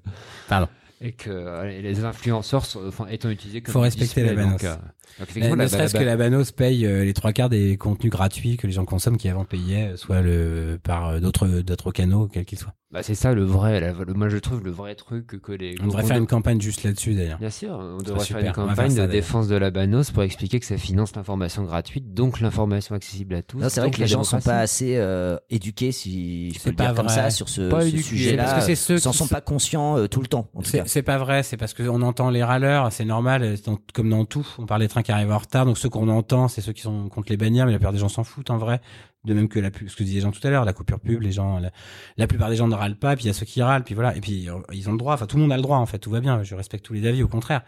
Pardon. 0.49 0.68
Et 1.00 1.12
que 1.12 1.30
euh, 1.30 1.80
les 1.80 2.04
influenceurs 2.04 2.64
sont, 2.66 2.87
enfin, 2.87 3.07
étant 3.11 3.30
utilisés 3.30 3.62
comme 3.62 3.73
Faut 3.73 3.80
respecter 3.80 4.23
la 4.23 4.28
displays, 4.35 4.45
Banos. 4.45 4.61
donc, 4.61 4.64
euh, 4.64 4.75
donc, 4.75 4.80
Euh, 5.19 5.23
effectivement, 5.25 5.57
ne 5.57 5.62
la- 5.62 5.69
serait-ce 5.69 5.95
la- 5.95 6.00
que 6.00 6.04
la 6.04 6.16
Banos 6.16 6.52
paye 6.52 6.87
euh, 6.87 7.04
les 7.04 7.14
trois 7.14 7.33
quarts 7.33 7.49
des 7.49 7.76
contenus 7.76 8.11
gratuits 8.12 8.57
que 8.57 8.66
les 8.66 8.73
gens 8.73 8.85
consomment 8.85 9.16
qui 9.16 9.28
avant 9.28 9.45
payaient, 9.45 9.92
euh, 9.92 9.97
soit 9.97 10.21
le, 10.21 10.78
par 10.83 11.09
euh, 11.09 11.21
d'autres 11.21 11.49
d'autres 11.49 11.90
canaux, 11.92 12.28
quels 12.28 12.45
qu'ils 12.45 12.59
soient. 12.59 12.75
Bah, 12.92 13.04
c'est 13.04 13.14
ça 13.14 13.33
le 13.35 13.45
vrai. 13.45 13.78
la- 13.80 13.92
le- 13.92 14.14
moi, 14.14 14.28
je 14.28 14.37
trouve 14.38 14.64
le 14.64 14.71
vrai 14.73 14.95
truc 14.97 15.40
que, 15.40 15.52
les. 15.52 15.76
On 15.80 15.87
devrait 15.87 16.02
faire 16.02 16.16
de- 16.16 16.23
une 16.23 16.26
campagne 16.26 16.61
juste 16.61 16.83
là-dessus 16.83 17.14
d'ailleurs. 17.14 17.38
Bien 17.38 17.50
sûr, 17.50 17.71
on 17.71 17.99
devrait 18.02 18.25
faire 18.25 18.38
une 18.40 18.50
campagne 18.52 18.75
faire 18.90 18.90
ça, 19.02 19.07
de 19.07 19.12
défense 19.12 19.47
de 19.49 19.54
la 19.57 19.71
Banos 19.71 20.11
pour 20.11 20.23
expliquer 20.25 20.59
que 20.59 20.66
ça 20.66 20.76
finance 20.76 21.14
l'information 21.14 21.62
gratuite, 21.64 22.12
donc 22.14 22.40
l'information 22.40 22.95
accessible 22.97 23.35
à 23.37 23.42
tous. 23.42 23.62
C'est 23.69 23.80
vrai 23.80 23.90
que 23.92 23.97
les 23.99 24.02
la 24.02 24.07
gens 24.07 24.25
sont 24.25 24.40
pas 24.40 24.59
assez 24.59 24.97
euh, 24.97 25.37
éduqués, 25.50 25.92
si 25.92 26.50
je 26.52 26.59
peux 26.61 26.71
le 26.71 26.76
dire 26.76 26.95
comme 26.95 27.07
vrai. 27.07 27.14
ça, 27.14 27.30
sur 27.30 27.49
ce, 27.49 27.71
ce 27.71 27.97
sujet-là. 27.99 28.45
Parce 28.45 28.59
que 28.59 28.66
c'est 28.66 28.75
ceux 28.75 28.97
qui 28.99 29.12
sont 29.16 29.28
pas 29.28 29.40
conscients 29.40 29.97
euh, 29.99 30.09
tout 30.09 30.21
le 30.21 30.26
temps, 30.26 30.50
en 30.54 30.62
tout 30.62 30.71
cas. 30.73 30.85
C'est 30.90 31.02
pas 31.02 31.18
vrai, 31.18 31.42
c'est 31.42 31.56
parce 31.56 31.73
qu'on 31.73 32.02
entend 32.02 32.30
les 32.30 32.42
râleurs, 32.42 32.92
c'est 32.92 33.04
normal, 33.04 33.56
comme 33.94 34.11
dans 34.11 34.25
tout. 34.25 34.47
On 34.59 34.66
parle 34.66 34.80
des 34.80 34.88
trains 34.88 35.02
qui 35.02 35.12
arrivent 35.12 35.30
en 35.30 35.38
retard, 35.38 35.64
donc 35.64 35.78
ceux 35.78 35.88
qu'on 35.88 36.09
entend, 36.09 36.49
c'est 36.49 36.61
ceux 36.61 36.73
qui 36.73 36.82
sont 36.82 37.09
contre 37.09 37.30
les 37.30 37.37
bannières, 37.37 37.66
mais 37.66 37.73
la 37.73 37.78
plupart 37.78 37.92
des 37.92 37.99
gens 37.99 38.09
s'en 38.09 38.25
foutent 38.25 38.50
en 38.50 38.59
vrai. 38.59 38.80
De 39.25 39.35
même 39.35 39.49
que 39.49 39.59
la 39.61 39.71
pub, 39.71 39.89
ce 39.89 39.97
que 39.97 40.03
disaient 40.03 40.17
les 40.17 40.21
gens 40.23 40.31
tout 40.31 40.47
à 40.47 40.50
l'heure, 40.50 40.65
la 40.65 40.73
coupure 40.73 40.99
pub, 40.99 41.21
les 41.21 41.33
gens, 41.33 41.59
la, 41.59 41.71
la 42.17 42.27
plupart 42.27 42.49
des 42.49 42.57
gens 42.57 42.69
ne 42.69 42.75
râlent 42.75 42.97
pas, 42.97 43.17
puis 43.17 43.27
il 43.27 43.29
y 43.29 43.31
a 43.31 43.35
ceux 43.35 43.45
qui 43.45 43.61
râlent, 43.61 43.85
puis 43.85 43.95
voilà, 43.95 44.17
et 44.17 44.21
puis 44.21 44.49
euh, 44.49 44.55
ils 44.73 44.89
ont 44.89 44.93
le 44.93 44.99
droit. 44.99 45.12
Enfin, 45.12 45.27
tout 45.27 45.37
le 45.37 45.43
monde 45.43 45.53
a 45.53 45.57
le 45.57 45.62
droit 45.62 45.77
en 45.77 45.85
fait, 45.85 45.99
tout 45.99 46.11
va 46.11 46.21
bien. 46.21 46.43
Je 46.43 46.55
respecte 46.55 46.87
tous 46.87 46.95
les 46.95 47.07
avis, 47.07 47.23
au 47.23 47.29
contraire. 47.29 47.62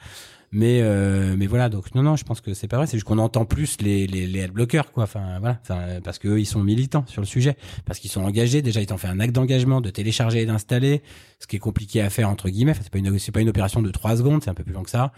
Mais 0.55 0.81
euh, 0.83 1.35
mais 1.37 1.47
voilà, 1.47 1.71
donc 1.71 1.95
non 1.95 2.03
non, 2.03 2.15
je 2.17 2.25
pense 2.25 2.43
que 2.43 2.53
c'est 2.53 2.69
pas 2.69 2.77
vrai. 2.77 2.87
C'est 2.87 2.99
juste 2.99 3.07
qu'on 3.07 3.19
entend 3.19 3.47
plus 3.47 3.81
les 3.81 4.07
les 4.07 4.27
les 4.27 4.43
adblockers 4.43 4.93
quoi. 4.93 5.05
Enfin 5.05 5.39
voilà, 5.41 5.59
enfin 5.63 6.01
parce 6.05 6.19
que 6.19 6.29
eux, 6.29 6.41
ils 6.41 6.47
sont 6.47 6.63
militants 6.63 7.05
sur 7.07 7.23
le 7.23 7.27
sujet, 7.27 7.57
parce 7.87 7.99
qu'ils 7.99 8.11
sont 8.11 8.23
engagés. 8.23 8.61
Déjà, 8.61 8.83
ils 8.83 8.87
t'ont 8.87 8.99
fait 8.99 9.09
un 9.09 9.19
acte 9.19 9.35
d'engagement 9.35 9.81
de 9.81 9.89
télécharger 9.89 10.43
et 10.43 10.47
d'installer, 10.47 11.03
ce 11.39 11.47
qui 11.47 11.57
est 11.57 11.59
compliqué 11.59 12.03
à 12.03 12.11
faire 12.11 12.29
entre 12.29 12.51
guillemets. 12.51 12.73
Enfin, 12.73 12.83
c'est 12.83 12.93
pas 12.93 12.99
une 12.99 13.19
c'est 13.19 13.33
pas 13.33 13.41
une 13.41 13.49
opération 13.49 13.81
de 13.81 13.91
trois 13.91 14.17
secondes, 14.17 14.43
c'est 14.43 14.51
un 14.51 14.55
peu 14.55 14.65
plus 14.65 14.75
long 14.75 14.83
que 14.83 14.91
ça. 14.91 15.13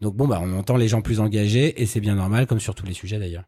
Donc 0.00 0.16
bon 0.16 0.26
bah 0.26 0.40
on 0.42 0.52
entend 0.58 0.76
les 0.76 0.88
gens 0.88 1.00
plus 1.00 1.20
engagés 1.20 1.80
et 1.80 1.86
c'est 1.86 2.00
bien 2.00 2.16
normal, 2.16 2.46
comme 2.48 2.60
sur 2.60 2.74
tous 2.74 2.86
les 2.86 2.94
sujets 2.94 3.20
d'ailleurs. 3.20 3.44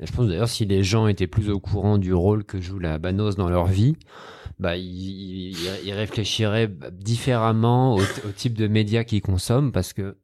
Je 0.00 0.12
pense 0.12 0.28
d'ailleurs 0.28 0.48
si 0.48 0.64
les 0.64 0.82
gens 0.82 1.06
étaient 1.06 1.26
plus 1.26 1.50
au 1.50 1.60
courant 1.60 1.98
du 1.98 2.12
rôle 2.12 2.44
que 2.44 2.60
joue 2.60 2.78
la 2.78 2.98
Banos 2.98 3.36
dans 3.36 3.48
leur 3.48 3.66
vie, 3.66 3.96
bah 4.58 4.76
ils, 4.76 5.56
réfléchiraient 5.92 6.70
différemment 6.92 7.96
au, 7.96 8.02
type 8.36 8.54
de 8.54 8.68
médias 8.68 9.04
qu'ils 9.04 9.22
consomment 9.22 9.72
parce 9.72 9.92
que 9.92 10.16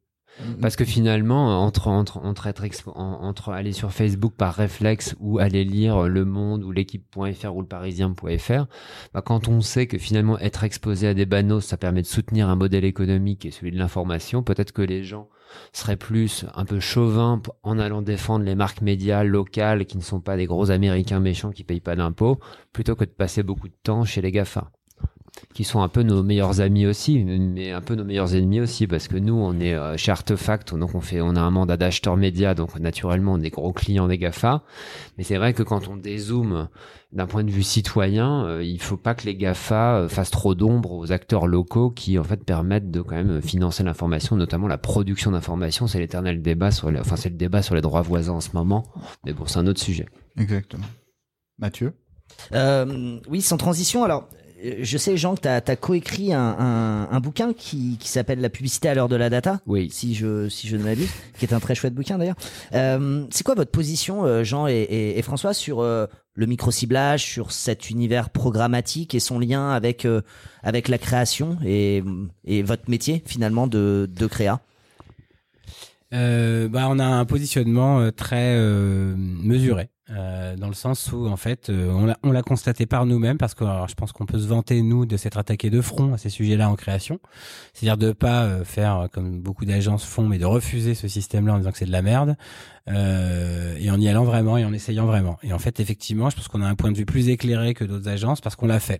parce 0.61 0.77
que 0.77 0.85
finalement 0.85 1.61
entre 1.61 1.89
entre 1.89 2.17
entre 2.19 2.47
être 2.47 2.63
entre 2.95 3.49
aller 3.49 3.73
sur 3.73 3.91
Facebook 3.91 4.33
par 4.37 4.53
réflexe 4.53 5.13
ou 5.19 5.39
aller 5.39 5.65
lire 5.65 6.07
Le 6.07 6.23
Monde 6.23 6.63
ou 6.63 6.71
l'équipe.fr 6.71 7.53
ou 7.53 7.61
le 7.61 7.67
Parisien.fr, 7.67 8.65
bah 9.13 9.21
quand 9.21 9.49
on 9.49 9.59
sait 9.59 9.87
que 9.87 9.97
finalement 9.97 10.39
être 10.39 10.63
exposé 10.63 11.07
à 11.07 11.13
des 11.13 11.25
banos 11.25 11.65
ça 11.65 11.75
permet 11.75 12.01
de 12.01 12.07
soutenir 12.07 12.47
un 12.47 12.55
modèle 12.55 12.85
économique 12.85 13.45
et 13.45 13.51
celui 13.51 13.71
de 13.71 13.77
l'information, 13.77 14.41
peut-être 14.41 14.71
que 14.71 14.81
les 14.81 15.03
gens 15.03 15.27
seraient 15.73 15.97
plus 15.97 16.45
un 16.55 16.65
peu 16.65 16.79
chauvins 16.79 17.39
p- 17.39 17.51
en 17.63 17.79
allant 17.79 18.01
défendre 18.01 18.45
les 18.45 18.55
marques 18.55 18.81
médias 18.81 19.23
locales 19.23 19.85
qui 19.85 19.97
ne 19.97 20.03
sont 20.03 20.19
pas 20.21 20.37
des 20.37 20.45
gros 20.45 20.71
américains 20.71 21.19
méchants 21.19 21.51
qui 21.51 21.63
payent 21.63 21.79
pas 21.81 21.95
d'impôts 21.95 22.39
plutôt 22.73 22.95
que 22.95 23.05
de 23.05 23.09
passer 23.09 23.43
beaucoup 23.43 23.67
de 23.67 23.75
temps 23.83 24.03
chez 24.05 24.21
les 24.21 24.31
GAFA 24.31 24.71
qui 25.53 25.63
sont 25.63 25.81
un 25.81 25.87
peu 25.87 26.03
nos 26.03 26.23
meilleurs 26.23 26.61
amis 26.61 26.85
aussi, 26.85 27.23
mais 27.23 27.71
un 27.71 27.81
peu 27.81 27.95
nos 27.95 28.03
meilleurs 28.03 28.35
ennemis 28.35 28.59
aussi, 28.61 28.87
parce 28.87 29.07
que 29.07 29.17
nous, 29.17 29.33
on 29.35 29.59
est 29.59 29.73
euh, 29.73 29.97
chez 29.97 30.11
Artefact, 30.11 30.75
donc 30.75 30.95
on 30.95 31.01
fait, 31.01 31.21
on 31.21 31.35
a 31.35 31.41
un 31.41 31.51
mandat 31.51 31.77
d'acheteur 31.77 32.17
média, 32.17 32.53
donc 32.55 32.79
naturellement, 32.79 33.33
on 33.33 33.41
est 33.41 33.49
gros 33.49 33.73
clients 33.73 34.07
des 34.07 34.17
GAFA. 34.17 34.63
Mais 35.17 35.23
c'est 35.23 35.37
vrai 35.37 35.53
que 35.53 35.63
quand 35.63 35.87
on 35.87 35.97
dézoome 35.97 36.69
d'un 37.11 37.25
point 37.25 37.43
de 37.43 37.49
vue 37.49 37.63
citoyen, 37.63 38.45
euh, 38.45 38.63
il 38.63 38.79
faut 38.79 38.97
pas 38.97 39.15
que 39.15 39.25
les 39.25 39.35
GAFA 39.35 39.95
euh, 39.95 40.07
fassent 40.09 40.29
trop 40.31 40.53
d'ombre 40.55 40.91
aux 40.91 41.11
acteurs 41.11 41.47
locaux 41.47 41.89
qui, 41.89 42.19
en 42.19 42.23
fait, 42.23 42.43
permettent 42.43 42.91
de 42.91 43.01
quand 43.01 43.15
même 43.15 43.41
financer 43.41 43.83
l'information, 43.83 44.35
notamment 44.35 44.67
la 44.67 44.77
production 44.77 45.31
d'information. 45.31 45.87
C'est 45.87 45.99
l'éternel 45.99 46.41
débat 46.41 46.69
sur, 46.71 46.91
les- 46.91 46.99
enfin, 46.99 47.15
c'est 47.15 47.29
le 47.29 47.35
débat 47.35 47.61
sur 47.63 47.73
les 47.75 47.81
droits 47.81 48.01
voisins 48.03 48.33
en 48.33 48.41
ce 48.41 48.49
moment. 48.53 48.85
Mais 49.25 49.33
bon, 49.33 49.45
c'est 49.47 49.57
un 49.59 49.65
autre 49.67 49.81
sujet. 49.81 50.05
Exactement. 50.37 50.85
Mathieu? 51.57 51.93
Euh, 52.53 53.19
oui, 53.27 53.41
sans 53.41 53.57
transition. 53.57 54.03
Alors, 54.03 54.29
je 54.81 54.97
sais, 54.97 55.17
Jean, 55.17 55.35
que 55.35 55.41
tu 55.41 55.47
as, 55.47 55.75
coécrit 55.75 56.33
un, 56.33 56.55
un, 56.59 57.09
un 57.11 57.19
bouquin 57.19 57.53
qui, 57.53 57.97
qui 57.97 58.07
s'appelle 58.09 58.41
La 58.41 58.49
publicité 58.49 58.89
à 58.89 58.93
l'heure 58.93 59.09
de 59.09 59.15
la 59.15 59.29
data. 59.29 59.61
Oui. 59.65 59.89
Si 59.91 60.15
je, 60.15 60.49
si 60.49 60.67
je 60.67 60.77
ne 60.77 60.83
m'abuse, 60.83 61.09
qui 61.37 61.45
est 61.45 61.53
un 61.53 61.59
très 61.59 61.75
chouette 61.75 61.93
bouquin 61.93 62.17
d'ailleurs. 62.17 62.35
Euh, 62.73 63.25
c'est 63.31 63.43
quoi 63.43 63.55
votre 63.55 63.71
position, 63.71 64.25
euh, 64.25 64.43
Jean 64.43 64.67
et, 64.67 64.73
et, 64.73 65.17
et 65.17 65.21
François, 65.21 65.53
sur 65.53 65.79
euh, 65.81 66.07
le 66.33 66.45
micro-ciblage, 66.45 67.23
sur 67.23 67.51
cet 67.51 67.89
univers 67.89 68.29
programmatique 68.29 69.15
et 69.15 69.19
son 69.19 69.39
lien 69.39 69.71
avec, 69.71 70.05
euh, 70.05 70.21
avec 70.63 70.87
la 70.87 70.97
création 70.97 71.57
et, 71.65 72.03
et 72.45 72.63
votre 72.63 72.89
métier 72.89 73.23
finalement 73.25 73.67
de, 73.67 74.09
de 74.09 74.27
créa? 74.27 74.61
Euh, 76.11 76.67
bah, 76.67 76.87
on 76.89 76.97
a 76.97 77.05
un 77.05 77.25
positionnement 77.25 77.99
euh, 77.99 78.11
très 78.11 78.55
euh, 78.57 79.13
mesuré. 79.15 79.89
Euh, 80.11 80.55
dans 80.55 80.67
le 80.67 80.73
sens 80.73 81.11
où 81.11 81.27
en 81.27 81.37
fait 81.37 81.69
euh, 81.69 81.91
on 81.91 82.05
l'a 82.05 82.17
on 82.23 82.31
l'a 82.31 82.41
constaté 82.41 82.85
par 82.85 83.05
nous-mêmes 83.05 83.37
parce 83.37 83.53
que 83.53 83.63
alors, 83.63 83.87
je 83.87 83.95
pense 83.95 84.11
qu'on 84.11 84.25
peut 84.25 84.39
se 84.39 84.47
vanter 84.47 84.81
nous 84.81 85.05
de 85.05 85.17
s'être 85.17 85.37
attaqué 85.37 85.69
de 85.69 85.81
front 85.81 86.13
à 86.13 86.17
ces 86.17 86.29
sujets-là 86.29 86.69
en 86.69 86.75
création, 86.75 87.19
c'est-à-dire 87.73 87.97
de 87.97 88.11
pas 88.11 88.43
euh, 88.43 88.63
faire 88.63 88.97
euh, 88.97 89.07
comme 89.07 89.39
beaucoup 89.39 89.65
d'agences 89.65 90.05
font, 90.05 90.27
mais 90.27 90.39
de 90.39 90.45
refuser 90.45 90.95
ce 90.95 91.07
système-là 91.07 91.53
en 91.53 91.57
disant 91.59 91.71
que 91.71 91.77
c'est 91.77 91.85
de 91.85 91.91
la 91.91 92.01
merde 92.01 92.37
euh, 92.89 93.75
et 93.79 93.91
en 93.91 93.99
y 93.99 94.07
allant 94.07 94.23
vraiment 94.23 94.57
et 94.57 94.65
en 94.65 94.73
essayant 94.73 95.05
vraiment. 95.05 95.37
Et 95.43 95.53
en 95.53 95.59
fait 95.59 95.79
effectivement, 95.79 96.29
je 96.29 96.35
pense 96.35 96.47
qu'on 96.47 96.61
a 96.61 96.67
un 96.67 96.75
point 96.75 96.91
de 96.91 96.97
vue 96.97 97.05
plus 97.05 97.29
éclairé 97.29 97.73
que 97.73 97.83
d'autres 97.83 98.07
agences 98.09 98.41
parce 98.41 98.55
qu'on 98.55 98.67
l'a 98.67 98.79
fait. 98.79 98.99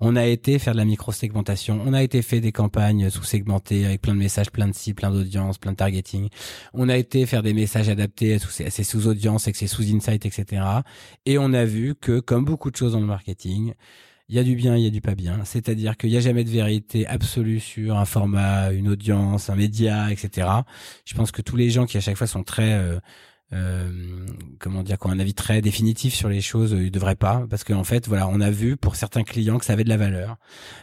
On 0.00 0.16
a 0.16 0.26
été 0.26 0.58
faire 0.58 0.74
de 0.74 0.78
la 0.78 0.84
micro-segmentation, 0.84 1.80
on 1.84 1.92
a 1.92 2.02
été 2.02 2.22
fait 2.22 2.40
des 2.40 2.52
campagnes 2.52 3.10
sous-segmentées 3.10 3.86
avec 3.86 4.02
plein 4.02 4.14
de 4.14 4.18
messages, 4.18 4.50
plein 4.50 4.68
de 4.68 4.74
cibles, 4.74 4.96
plein 4.96 5.10
d'audiences, 5.10 5.58
plein 5.58 5.72
de 5.72 5.76
targeting. 5.76 6.28
On 6.74 6.88
a 6.88 6.96
été 6.96 7.26
faire 7.26 7.42
des 7.42 7.54
messages 7.54 7.88
adaptés 7.88 8.34
à, 8.34 8.38
sous- 8.38 8.62
à 8.62 8.70
ces 8.70 8.84
sous-audiences, 8.84 9.44
avec 9.46 9.56
ces 9.56 9.66
sous-insights, 9.66 10.26
etc. 10.26 10.62
Et 11.26 11.38
on 11.38 11.52
a 11.52 11.64
vu 11.64 11.94
que, 11.94 12.20
comme 12.20 12.44
beaucoup 12.44 12.70
de 12.70 12.76
choses 12.76 12.92
dans 12.92 13.00
le 13.00 13.06
marketing, 13.06 13.74
il 14.28 14.36
y 14.36 14.38
a 14.38 14.44
du 14.44 14.54
bien, 14.54 14.76
il 14.76 14.84
y 14.84 14.86
a 14.86 14.90
du 14.90 15.00
pas 15.00 15.16
bien. 15.16 15.40
C'est-à-dire 15.44 15.96
qu'il 15.96 16.10
n'y 16.10 16.16
a 16.16 16.20
jamais 16.20 16.44
de 16.44 16.50
vérité 16.50 17.04
absolue 17.06 17.58
sur 17.58 17.96
un 17.96 18.04
format, 18.04 18.70
une 18.72 18.88
audience, 18.88 19.50
un 19.50 19.56
média, 19.56 20.10
etc. 20.12 20.46
Je 21.04 21.14
pense 21.14 21.32
que 21.32 21.42
tous 21.42 21.56
les 21.56 21.68
gens 21.70 21.84
qui 21.84 21.96
à 21.96 22.00
chaque 22.00 22.16
fois 22.16 22.28
sont 22.28 22.44
très 22.44 22.74
euh, 22.74 23.00
euh, 23.52 23.90
comment 24.60 24.82
dire, 24.82 24.98
qui 24.98 25.06
ont 25.08 25.10
un 25.10 25.18
avis 25.18 25.34
très 25.34 25.60
définitif 25.60 26.14
sur 26.14 26.28
les 26.28 26.40
choses, 26.40 26.72
euh, 26.72 26.84
ils 26.84 26.90
devraient 26.90 27.16
pas, 27.16 27.46
parce 27.50 27.64
qu'en 27.64 27.82
fait, 27.82 28.06
voilà, 28.06 28.28
on 28.28 28.40
a 28.40 28.50
vu 28.50 28.76
pour 28.76 28.94
certains 28.94 29.24
clients 29.24 29.58
que 29.58 29.64
ça 29.64 29.72
avait 29.72 29.84
de 29.84 29.88
la 29.88 29.96
valeur, 29.96 30.36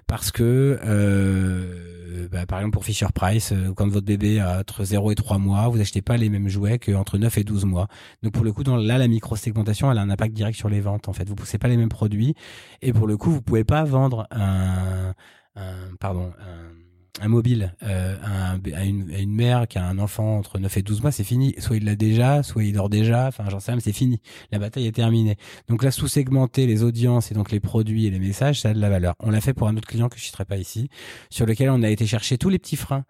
parce 0.05 0.31
que, 0.31 0.77
euh, 0.83 2.27
bah, 2.29 2.45
par 2.45 2.59
exemple 2.59 2.73
pour 2.73 2.83
Fisher 2.83 3.07
Price, 3.13 3.53
quand 3.75 3.87
votre 3.87 4.05
bébé 4.05 4.39
a 4.39 4.59
entre 4.59 4.83
0 4.83 5.11
et 5.11 5.15
3 5.15 5.37
mois, 5.37 5.67
vous 5.69 5.79
achetez 5.79 6.01
pas 6.01 6.17
les 6.17 6.29
mêmes 6.29 6.49
jouets 6.49 6.77
qu'entre 6.77 7.17
9 7.17 7.37
et 7.37 7.43
12 7.43 7.65
mois. 7.65 7.87
Donc 8.21 8.33
pour 8.33 8.43
le 8.43 8.51
coup, 8.51 8.63
dans, 8.63 8.75
là, 8.75 8.97
la 8.97 9.07
micro-segmentation, 9.07 9.89
elle 9.91 9.97
a 9.97 10.01
un 10.01 10.09
impact 10.09 10.33
direct 10.33 10.57
sur 10.57 10.69
les 10.69 10.81
ventes, 10.81 11.07
en 11.07 11.13
fait. 11.13 11.27
Vous 11.29 11.35
poussez 11.35 11.57
pas 11.57 11.69
les 11.69 11.77
mêmes 11.77 11.89
produits, 11.89 12.35
et 12.81 12.91
pour 12.91 13.07
le 13.07 13.15
coup, 13.17 13.31
vous 13.31 13.41
pouvez 13.41 13.63
pas 13.63 13.83
vendre 13.85 14.27
un, 14.31 15.13
un 15.55 15.95
pardon, 15.99 16.33
un, 16.39 16.86
un 17.21 17.27
mobile 17.29 17.73
euh, 17.83 18.15
à, 18.23 18.51
un- 18.51 18.59
à 18.73 18.83
une, 18.83 19.31
mère 19.31 19.67
qui 19.67 19.77
a 19.77 19.85
un 19.85 19.97
enfant 19.99 20.37
entre 20.37 20.59
9 20.59 20.77
et 20.77 20.81
12 20.81 21.01
mois, 21.01 21.11
c'est 21.11 21.23
fini. 21.23 21.55
Soit 21.57 21.77
il 21.77 21.85
l'a 21.85 21.95
déjà, 21.95 22.43
soit 22.43 22.63
il 22.63 22.73
dort 22.73 22.89
déjà, 22.89 23.27
enfin 23.27 23.45
j'en 23.49 23.59
sais 23.59 23.71
rien, 23.71 23.79
c'est 23.79 23.91
fini. 23.93 24.21
La 24.51 24.59
bataille 24.59 24.85
est 24.87 24.91
terminée. 24.91 25.37
Donc 25.67 25.83
là, 25.83 25.91
sous-segmenter 25.91 26.67
les 26.67 26.83
audiences 26.83 27.31
et 27.31 27.33
donc 27.35 27.51
les 27.51 27.59
produits 27.59 28.05
et 28.05 28.11
les 28.11 28.19
messages, 28.19 28.61
ça 28.61 28.69
a 28.69 28.73
de 28.73 28.79
la 28.79 28.89
valeur. 28.89 29.15
On 29.19 29.31
l'a 29.31 29.41
fait 29.41 29.53
pour 29.53 29.67
un 29.67 29.75
autre 29.77 29.87
client 29.87 30.09
que 30.09 30.17
je 30.17 30.23
citerai 30.23 30.45
pas 30.45 30.57
ici, 30.57 30.89
sur 31.29 31.45
lequel 31.45 31.69
on 31.69 31.81
a 31.83 31.89
été 31.89 32.05
chercher 32.05 32.37
tous 32.37 32.49
les 32.49 32.59
petits 32.59 32.75
freins 32.75 33.03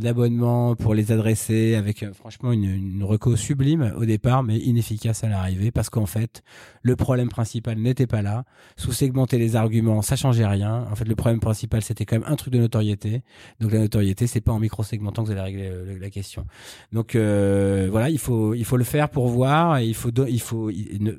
d'abonnement 0.00 0.76
pour 0.76 0.94
les 0.94 1.12
adresser 1.12 1.74
avec 1.74 2.02
euh, 2.02 2.12
franchement 2.12 2.52
une, 2.52 2.64
une 2.64 3.36
sublime 3.36 3.94
au 3.96 4.04
départ, 4.04 4.42
mais 4.42 4.58
inefficace 4.58 5.24
à 5.24 5.28
l'arrivée 5.28 5.70
parce 5.70 5.90
qu'en 5.90 6.06
fait, 6.06 6.42
le 6.82 6.96
problème 6.96 7.28
principal 7.28 7.78
n'était 7.78 8.06
pas 8.06 8.22
là. 8.22 8.44
Sous-segmenter 8.76 9.38
les 9.38 9.56
arguments, 9.56 10.02
ça 10.02 10.16
changeait 10.16 10.46
rien. 10.46 10.86
En 10.90 10.94
fait, 10.96 11.06
le 11.06 11.16
problème 11.16 11.40
principal, 11.40 11.82
c'était 11.82 12.04
quand 12.04 12.16
même 12.16 12.28
un 12.28 12.36
truc 12.36 12.52
de 12.52 12.58
notoriété. 12.58 13.22
Donc 13.60 13.72
la 13.72 13.80
notoriété, 13.80 14.26
c'est 14.26 14.40
pas 14.40 14.52
en 14.52 14.58
micro-segmentant 14.58 15.22
que 15.22 15.28
vous 15.28 15.32
allez 15.32 15.40
régler 15.40 15.68
euh, 15.70 15.98
la 15.98 16.10
question. 16.10 16.46
Donc 16.92 17.14
euh, 17.14 17.88
voilà, 17.90 18.10
il 18.10 18.18
faut 18.18 18.54
il 18.54 18.64
faut 18.64 18.76
le 18.76 18.84
faire 18.84 19.08
pour 19.08 19.28
voir. 19.28 19.78
Et 19.78 19.86
il 19.86 19.94
faut 19.94 20.10
il 20.26 20.40
faut 20.40 20.70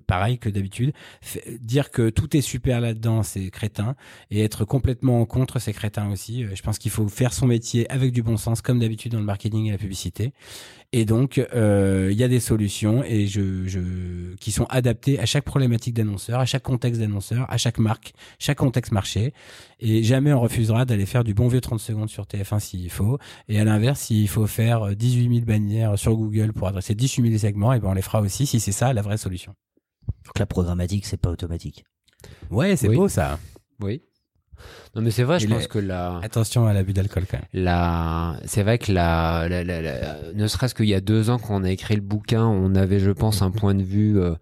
pareil 0.08 0.38
que 0.38 0.50
d'habitude 0.50 0.94
dire 1.62 1.92
que 1.92 2.10
tout 2.10 2.36
est 2.36 2.42
super 2.42 2.82
là-dedans, 2.82 3.24
c'est 3.24 3.50
crétin, 3.50 3.96
et 4.30 4.44
être 4.44 4.66
complètement 4.66 5.22
en 5.22 5.26
contre, 5.26 5.60
c'est 5.60 5.74
crétin 5.74 6.12
aussi. 6.12 6.44
Euh, 6.44 6.50
Je 6.56 6.62
pense 6.62 6.78
qu'il 6.78 6.92
faut 6.92 7.08
faire 7.08 7.34
son 7.34 7.48
métier 7.48 7.90
avec 7.92 8.12
du 8.12 8.24
bon 8.24 8.38
sens, 8.38 8.51
comme 8.60 8.80
d'habitude 8.80 9.14
dans 9.14 9.20
le 9.20 9.26
marketing 9.26 9.68
et 9.68 9.72
la 9.72 9.78
publicité. 9.78 10.34
Et 10.92 11.06
donc, 11.06 11.38
euh, 11.54 12.10
il 12.12 12.18
y 12.18 12.24
a 12.24 12.28
des 12.28 12.42
solutions 12.42 13.02
et 13.06 13.26
je, 13.26 13.66
je, 13.66 14.36
qui 14.36 14.52
sont 14.52 14.66
adaptées 14.66 15.18
à 15.20 15.26
chaque 15.26 15.46
problématique 15.46 15.94
d'annonceur, 15.94 16.42
à 16.42 16.46
chaque 16.46 16.64
contexte 16.64 17.00
d'annonceur, 17.00 17.46
à 17.50 17.56
chaque 17.58 17.78
marque, 17.78 18.12
chaque 18.40 18.58
contexte 18.58 18.92
marché. 18.92 19.34
Et 19.80 20.04
jamais 20.04 20.34
on 20.34 20.42
refusera 20.42 20.84
d'aller 20.84 21.06
faire 21.06 21.24
du 21.24 21.34
bon 21.34 21.48
vieux 21.48 21.62
30 21.62 21.80
secondes 21.80 22.10
sur 22.10 22.26
TF1 22.26 22.60
s'il 22.60 22.90
faut. 22.90 23.18
Et 23.48 23.58
à 23.58 23.64
l'inverse, 23.64 24.02
s'il 24.02 24.28
faut 24.28 24.48
faire 24.48 24.94
18 24.94 25.30
000 25.34 25.46
bannières 25.46 25.98
sur 25.98 26.14
Google 26.18 26.52
pour 26.52 26.68
adresser 26.68 26.94
18 26.94 27.26
000 27.26 27.38
segments, 27.40 27.72
et 27.72 27.80
ben 27.80 27.88
on 27.88 27.94
les 27.94 28.02
fera 28.02 28.20
aussi 28.20 28.46
si 28.46 28.60
c'est 28.60 28.74
ça 28.74 28.92
la 28.92 29.02
vraie 29.02 29.18
solution. 29.18 29.54
Donc 30.26 30.40
la 30.40 30.46
programmatique, 30.46 31.06
c'est 31.06 31.16
pas 31.22 31.30
automatique. 31.30 31.86
Ouais, 32.50 32.76
c'est 32.76 32.90
Oui. 32.90 32.96
beau 32.98 33.08
ça. 33.08 33.40
Oui. 33.82 34.02
Non, 34.96 35.02
mais 35.02 35.12
c'est 35.12 35.24
vrai, 35.24 35.40
je 35.40 35.48
pense 35.48 35.68
que 35.68 35.80
la, 35.80 36.20
Attention 36.24 36.66
à 36.68 36.74
l'abus 36.74 36.94
d'alcool 36.94 37.24
quand 37.30 37.38
même. 37.38 37.64
la, 37.66 38.36
c'est 38.46 38.64
vrai 38.64 38.78
que 38.78 38.92
la, 38.92 39.48
la- 39.50 39.64
la- 39.64 39.82
la- 39.82 40.18
ne 40.34 40.48
serait-ce 40.48 40.76
qu'il 40.76 40.88
y 40.88 40.94
a 40.94 41.02
deux 41.02 41.30
ans 41.30 41.38
quand 41.40 41.56
on 41.60 41.64
a 41.64 41.70
écrit 41.72 41.96
le 41.96 42.02
bouquin, 42.02 42.46
on 42.46 42.76
avait, 42.76 43.00
je 43.00 43.12
pense, 43.12 43.42
un 43.42 43.52
point 43.52 43.74
de 43.76 43.84
vue 43.84 44.20
euh, 44.20 44.34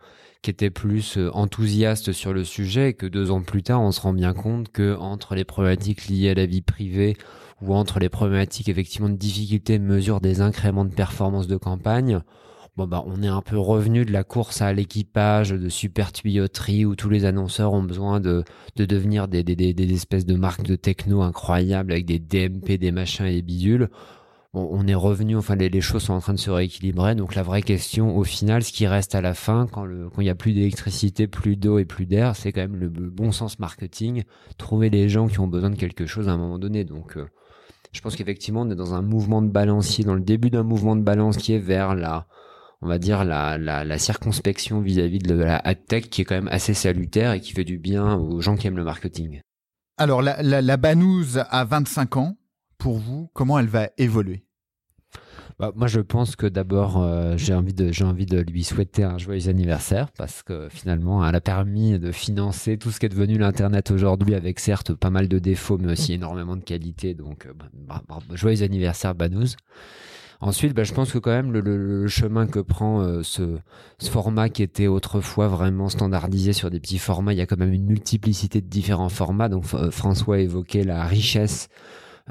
qui 0.42 0.50
était 0.50 0.70
plus 0.70 1.18
euh, 1.18 1.30
enthousiaste 1.34 2.12
sur 2.14 2.34
le 2.34 2.44
sujet, 2.44 2.90
et 2.90 2.94
que 2.94 3.06
deux 3.06 3.30
ans 3.32 3.42
plus 3.42 3.62
tard, 3.64 3.82
on 3.82 3.92
se 3.92 4.02
rend 4.02 4.14
bien 4.14 4.34
compte 4.34 4.70
que 4.72 4.96
entre 4.98 5.36
les 5.36 5.44
problématiques 5.44 6.08
liées 6.08 6.30
à 6.32 6.34
la 6.34 6.46
vie 6.46 6.62
privée 6.62 7.16
ou 7.62 7.74
entre 7.76 8.00
les 8.00 8.10
problématiques 8.10 8.70
effectivement 8.70 9.10
de 9.10 9.18
difficulté 9.18 9.78
de 9.78 9.84
mesure 9.84 10.22
des 10.22 10.40
incréments 10.42 10.86
de 10.86 10.94
performance 10.94 11.46
de 11.48 11.58
campagne, 11.58 12.22
bah 12.88 13.04
on 13.06 13.24
est 13.24 13.28
un 13.28 13.42
peu 13.42 13.58
revenu 13.58 14.06
de 14.06 14.12
la 14.12 14.24
course 14.24 14.62
à 14.62 14.74
l'équipage 14.74 15.52
de 15.52 15.70
super 15.70 16.12
tuyauterie 16.12 16.86
où 16.86 16.96
tous 16.96 17.10
les 17.10 17.26
annonceurs 17.26 17.74
ont 17.74 17.84
besoin 17.84 18.20
de 18.20 18.44
de 18.76 18.86
devenir 18.86 19.28
des, 19.28 19.44
espèces 19.94 20.26
de 20.26 20.36
marques 20.36 20.64
de 20.64 20.76
techno 20.76 21.22
incroyables 21.22 21.92
avec 21.92 22.06
des 22.06 22.20
DMP, 22.20 22.78
des 22.78 22.92
machins 22.92 23.26
et 23.26 23.34
des 23.34 23.42
bidules. 23.42 23.90
On 24.54 24.88
est 24.88 24.96
revenu, 24.96 25.38
enfin 25.38 25.56
les, 25.56 25.80
choses 25.80 26.04
sont 26.04 26.14
en 26.14 26.22
train 26.22 26.34
de 26.34 26.40
se 26.40 26.50
rééquilibrer. 26.50 27.14
Donc 27.14 27.36
la 27.36 27.44
vraie 27.44 27.62
question, 27.62 28.18
au 28.18 28.24
final, 28.24 28.64
ce 28.64 28.72
qui 28.72 28.88
reste 28.88 29.14
à 29.14 29.22
la 29.22 29.36
fin, 29.36 29.68
quand 29.68 29.86
il 30.18 30.26
y 30.26 30.30
a 30.30 30.36
plus 30.36 30.54
d'électricité, 30.54 31.28
plus 31.28 31.56
d'eau 31.56 31.78
et 31.78 31.86
plus 31.86 32.08
d'air, 32.08 32.36
c'est 32.36 32.52
quand 32.52 32.62
même 32.62 32.76
le, 32.76 32.88
le 32.88 33.10
bon 33.12 33.32
sens 33.32 33.60
marketing, 33.60 34.24
trouver 34.58 34.90
les 34.90 35.08
gens 35.08 35.28
qui 35.28 35.40
ont 35.40 35.48
besoin 35.48 35.70
de 35.70 35.76
quelque 35.76 36.08
chose 36.08 36.30
à 36.30 36.32
un 36.32 36.38
moment 36.38 36.58
donné. 36.58 36.84
Donc 36.84 37.16
euh, 37.16 37.28
je 37.92 38.02
pense 38.02 38.16
qu'effectivement 38.16 38.62
on 38.62 38.72
est 38.72 38.76
dans 38.76 38.96
un 38.96 39.04
mouvement 39.04 39.44
de 39.44 39.50
balancier, 39.50 40.04
dans 40.04 40.16
le 40.16 40.22
début 40.22 40.50
d'un 40.50 40.64
mouvement 40.64 40.96
de 40.96 41.02
balance 41.02 41.38
qui 41.38 41.54
est 41.54 41.60
vers 41.60 41.94
la 41.94 42.28
on 42.82 42.88
va 42.88 42.98
dire 42.98 43.26
la, 43.26 43.58
la, 43.58 43.84
la 43.84 43.98
circonspection 43.98 44.80
vis-à-vis 44.82 45.20
de 45.20 45.36
la 45.36 45.58
ad 45.58 45.86
tech 45.86 46.10
qui 46.10 46.22
est 46.22 46.26
quand 46.26 46.36
même 46.36 46.50
assez 46.50 46.74
salutaire 46.74 47.34
et 47.34 47.42
qui 47.42 47.54
fait 47.54 47.66
du 47.66 47.78
bien 47.78 48.16
aux 48.16 48.42
gens 48.42 48.56
qui 48.56 48.68
aiment 48.68 48.78
le 48.78 48.84
marketing. 48.84 49.42
Alors, 49.98 50.22
la, 50.22 50.42
la, 50.42 50.62
la 50.62 50.78
Banouze 50.78 51.44
à 51.50 51.66
25 51.66 52.18
ans, 52.18 52.38
pour 52.78 52.98
vous, 52.98 53.30
comment 53.34 53.60
elle 53.60 53.68
va 53.68 53.90
évoluer? 53.98 54.46
Bah, 55.60 55.74
moi, 55.76 55.88
je 55.88 56.00
pense 56.00 56.38
que 56.38 56.46
d'abord, 56.46 57.02
euh, 57.02 57.36
j'ai 57.36 57.54
envie 57.54 57.74
de, 57.74 57.92
j'ai 57.92 58.06
envie 58.06 58.26
de 58.26 58.40
lui 58.40 58.64
souhaiter 58.64 59.04
un 59.04 59.18
joyeux 59.18 59.50
anniversaire 59.50 60.10
parce 60.18 60.42
que 60.42 60.70
finalement, 60.70 61.28
elle 61.28 61.36
a 61.36 61.42
permis 61.42 62.00
de 62.00 62.14
financer 62.14 62.78
tout 62.78 62.92
ce 62.92 63.00
qui 63.02 63.08
est 63.08 63.10
devenu 63.10 63.38
l'internet 63.38 63.92
aujourd'hui, 63.92 64.36
avec 64.36 64.62
certes 64.62 64.94
pas 64.94 65.10
mal 65.10 65.28
de 65.28 65.38
défauts, 65.38 65.78
mais 65.78 65.92
aussi 65.92 66.14
énormément 66.14 66.56
de 66.56 66.64
qualité. 66.64 67.14
Donc, 67.14 67.46
euh, 67.46 67.54
bah, 67.74 68.02
bah, 68.08 68.20
joyeux 68.32 68.64
anniversaire, 68.64 69.16
Banous. 69.16 69.58
Ensuite, 70.42 70.74
bah, 70.74 70.84
je 70.86 70.94
pense 70.94 71.12
que 71.12 71.18
quand 71.18 71.32
même 71.32 71.52
le, 71.52 71.60
le- 71.60 72.02
le 72.04 72.08
chemin 72.08 72.48
que 72.48 72.60
prend 72.60 73.02
euh, 73.02 73.24
ce, 73.24 73.58
ce 73.98 74.10
format 74.10 74.48
qui 74.48 74.64
était 74.64 74.88
autrefois 74.88 75.50
vraiment 75.50 75.90
standardisé 75.90 76.54
sur 76.54 76.70
des 76.70 76.80
petits 76.80 76.98
formats, 76.98 77.34
il 77.34 77.38
y 77.40 77.42
a 77.42 77.46
quand 77.46 77.58
même 77.60 77.74
une 77.74 77.86
multiplicité 77.86 78.62
de 78.62 78.68
différents 78.68 79.10
formats. 79.10 79.50
Donc 79.50 79.66
F- 79.66 79.92
François 79.92 80.40
évoquait 80.40 80.86
la 80.86 81.04
richesse 81.04 81.68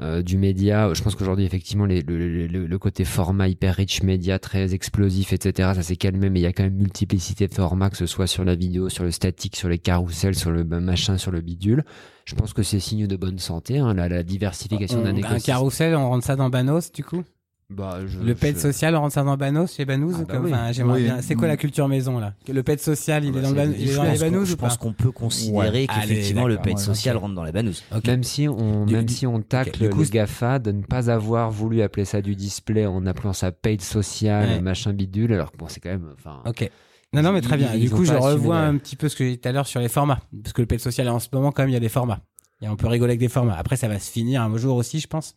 euh, 0.01 0.23
du 0.23 0.37
média. 0.39 0.91
Je 0.93 1.03
pense 1.03 1.13
qu'aujourd'hui, 1.13 1.45
effectivement, 1.45 1.85
les- 1.85 2.01
le, 2.01 2.47
le- 2.47 2.79
côté 2.79 3.05
format 3.05 3.47
hyper 3.47 3.75
rich 3.75 4.01
média, 4.01 4.39
très 4.39 4.73
explosif, 4.73 5.31
etc., 5.33 5.73
ça 5.75 5.83
s'est 5.83 5.97
calmé, 5.97 6.31
mais 6.31 6.39
il 6.39 6.43
y 6.43 6.47
a 6.47 6.53
quand 6.53 6.63
même 6.63 6.73
multiplicité 6.77 7.47
de 7.47 7.53
formats, 7.53 7.91
que 7.91 7.97
ce 7.97 8.07
soit 8.07 8.25
sur 8.25 8.43
la 8.43 8.55
vidéo, 8.55 8.89
sur 8.89 9.03
le 9.03 9.11
statique, 9.11 9.55
sur 9.55 9.69
les 9.69 9.77
carousels, 9.77 10.33
sur 10.35 10.49
le 10.49 10.63
machin, 10.63 11.17
sur 11.19 11.29
le 11.31 11.41
bidule. 11.41 11.83
Je 12.25 12.33
pense 12.33 12.53
que 12.53 12.63
c'est 12.63 12.79
signe 12.79 13.05
de 13.05 13.15
bonne 13.17 13.37
santé, 13.37 13.77
hein, 13.77 13.93
la, 13.93 14.09
la 14.09 14.23
diversification 14.23 14.99
On- 15.01 15.03
d'un 15.03 15.09
un 15.13 15.15
écosystème. 15.17 15.53
carrousel, 15.53 15.95
on 15.95 16.09
rentre 16.09 16.25
ça 16.25 16.35
dans 16.35 16.49
Banos 16.49 16.91
du 16.91 17.03
coup? 17.03 17.21
Bah, 17.71 17.99
je- 18.07 18.17
Le 18.19 18.33
pet 18.33 18.55
je- 18.55 18.61
social, 18.61 18.95
rentre 18.95 19.13
ça 19.13 19.23
dans 19.23 19.37
Banos 19.37 19.75
chez 19.75 19.85
Banous 19.85 20.11
Ah 20.15 20.23
bah 20.27 20.33
comme- 20.33 20.45
oui. 20.45 20.51
enfin, 20.53 20.71
j'aimerais 20.71 20.97
Oui. 20.97 21.03
bien. 21.03 21.21
C'est 21.21 21.35
quoi 21.35 21.47
la 21.47 21.55
culture 21.55 21.87
maison 21.87 22.17
là? 22.17 22.33
Le 22.51 22.63
pet 22.63 22.81
social, 22.81 23.23
il 23.23 23.27
Ah 23.27 23.29
est 23.29 23.33
bah, 23.33 23.41
dans, 23.41 23.49
le 23.49 23.55
ban- 23.55 23.73
il 23.77 23.89
est 23.91 23.95
dans 23.95 24.03
les 24.03 24.17
Banous 24.17 24.45
je 24.45 24.53
ou 24.53 24.57
pas 24.57 24.67
pense 24.69 24.77
qu'on 24.77 24.91
peut 24.93 25.11
considérer 25.11 25.81
Ouais. 25.81 25.87
qu'effectivement 25.87 26.45
Allez, 26.45 26.55
le 26.55 26.61
pet 26.61 26.69
d'accord, 26.71 26.79
social 26.79 27.17
rentre 27.17 27.35
dans 27.35 27.43
banouze. 27.51 27.83
Ok. 27.95 28.07
Même 28.07 28.23
si 28.23 28.47
on, 28.47 28.85
Du- 28.87 28.95
même 28.95 29.05
du- 29.05 29.13
si 29.13 29.27
on 29.27 29.39
tacle 29.41 29.79
du 29.83 29.89
coup, 29.89 30.01
les 30.01 30.09
GAFA 30.09 30.57
de 30.57 30.71
ne 30.71 30.81
pas 30.81 31.11
avoir 31.11 31.51
voulu 31.51 31.83
appeler 31.83 32.05
ça 32.05 32.23
du 32.23 32.35
display 32.35 32.87
en 32.87 33.05
appelant 33.05 33.33
ça 33.33 33.51
paid 33.51 33.81
social, 33.81 34.49
Ouais. 34.49 34.61
machin 34.61 34.91
bidule, 34.93 35.33
alors 35.33 35.51
que 35.51 35.57
bon, 35.57 35.67
c'est 35.67 35.79
quand 35.79 35.89
même, 35.89 36.09
enfin, 36.17 36.41
Ok. 36.47 36.67
Non, 37.13 37.21
non, 37.21 37.31
mais 37.31 37.41
très 37.41 37.57
bien. 37.57 37.71
ils 37.75 37.81
du 37.81 37.89
coup, 37.91 38.03
je 38.03 38.13
revois 38.13 38.57
un 38.59 38.77
petit 38.77 38.95
peu 38.95 39.09
ce 39.09 39.15
que 39.15 39.23
j'ai 39.23 39.31
dit 39.31 39.39
tout 39.39 39.47
à 39.47 39.51
l'heure 39.51 39.67
sur 39.67 39.79
les 39.79 39.89
formats. 39.89 40.19
Parce 40.43 40.53
que 40.53 40.61
le 40.61 40.67
pet 40.67 40.79
social, 40.79 41.07
en 41.09 41.19
ce 41.19 41.27
moment, 41.31 41.51
quand 41.51 41.61
même, 41.61 41.69
il 41.69 41.73
y 41.73 41.77
a 41.77 41.79
des 41.79 41.89
formats. 41.89 42.19
Et 42.61 42.67
on 42.67 42.75
peut 42.75 42.87
rigoler 42.87 43.11
avec 43.11 43.19
des 43.19 43.29
formats. 43.29 43.55
Après, 43.57 43.75
ça 43.77 43.87
va 43.87 43.99
se 43.99 44.11
finir 44.11 44.41
un 44.41 44.57
jour 44.57 44.75
aussi, 44.75 44.99
je 44.99 45.07
pense. 45.07 45.35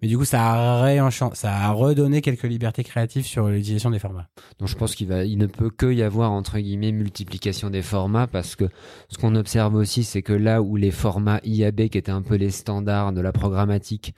Mais 0.00 0.08
du 0.08 0.16
coup, 0.16 0.24
ça 0.24 0.40
a, 0.42 1.72
redonné 1.72 2.20
quelques 2.20 2.44
libertés 2.44 2.84
créatives 2.84 3.26
sur 3.26 3.48
l'utilisation 3.48 3.90
des 3.90 3.98
formats. 3.98 4.28
Donc 4.58 4.68
je 4.68 4.76
pense 4.76 4.94
qu'il 4.94 5.08
ne 5.08 5.46
peut 5.46 5.70
que 5.70 5.92
y 5.92 6.02
avoir 6.02 6.30
entre 6.32 6.58
guillemets 6.58 6.92
multiplication 6.92 7.70
des 7.70 7.82
formats 7.82 8.26
parce 8.26 8.54
que 8.56 8.66
ce 9.08 9.18
qu'on 9.18 9.34
observe 9.34 9.74
aussi, 9.74 10.04
c'est 10.04 10.22
que 10.22 10.32
là 10.32 10.62
où 10.62 10.76
les 10.76 10.90
formats 10.90 11.40
IAB 11.44 11.88
qui 11.88 11.98
étaient 11.98 12.12
un 12.12 12.22
peu 12.22 12.36
les 12.36 12.50
standards 12.50 13.12
de 13.12 13.20
la 13.20 13.32
programmatique 13.32 14.14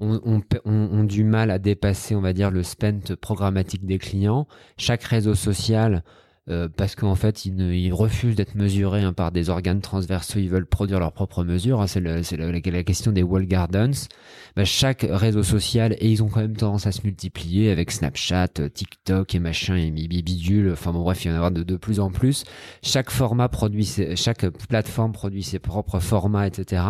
ont- 0.00 0.42
ont 0.64 1.04
du 1.04 1.24
mal 1.24 1.50
à 1.50 1.58
dépasser, 1.58 2.14
on 2.14 2.20
va 2.20 2.32
dire, 2.32 2.50
le 2.50 2.62
spend 2.62 3.14
programmatique 3.16 3.86
des 3.86 3.98
clients, 3.98 4.46
chaque 4.76 5.04
réseau 5.04 5.34
social 5.34 6.02
euh, 6.50 6.68
parce 6.76 6.96
qu'en 6.96 7.14
fait, 7.14 7.46
ils, 7.46 7.54
ne, 7.54 7.72
ils 7.72 7.92
refusent 7.92 8.34
d'être 8.34 8.56
mesurés 8.56 9.02
hein, 9.02 9.12
par 9.12 9.30
des 9.30 9.48
organes 9.48 9.80
transversaux, 9.80 10.40
ils 10.40 10.48
veulent 10.50 10.66
produire 10.66 10.98
leurs 10.98 11.12
propres 11.12 11.44
mesures. 11.44 11.80
hein, 11.80 11.86
c'est 11.86 12.00
la, 12.00 12.20
la 12.52 12.82
question 12.84 13.12
des 13.12 13.22
wall 13.22 13.46
gardens. 13.46 14.08
Bah, 14.56 14.64
chaque 14.64 15.06
réseau 15.08 15.42
social, 15.42 15.94
et 16.00 16.10
ils 16.10 16.22
ont 16.22 16.28
quand 16.28 16.40
même 16.40 16.56
tendance 16.56 16.86
à 16.86 16.92
se 16.92 17.02
multiplier 17.04 17.70
avec 17.70 17.90
Snapchat, 17.90 18.48
euh, 18.58 18.68
TikTok 18.68 19.34
et 19.34 19.38
machin 19.38 19.76
et 19.76 19.90
bidule. 19.90 20.72
Enfin 20.72 20.92
bon, 20.92 21.02
bref, 21.02 21.24
il 21.24 21.28
y 21.28 21.34
en 21.34 21.42
a 21.42 21.50
de, 21.50 21.76
plus 21.76 22.00
en 22.00 22.10
plus. 22.10 22.44
Chaque 22.82 23.10
format 23.10 23.48
produit, 23.48 23.84
ses- 23.84 24.16
chaque 24.16 24.46
plateforme 24.68 25.12
produit 25.12 25.42
ses 25.42 25.58
propres 25.60 26.00
formats, 26.00 26.46
etc. 26.46 26.82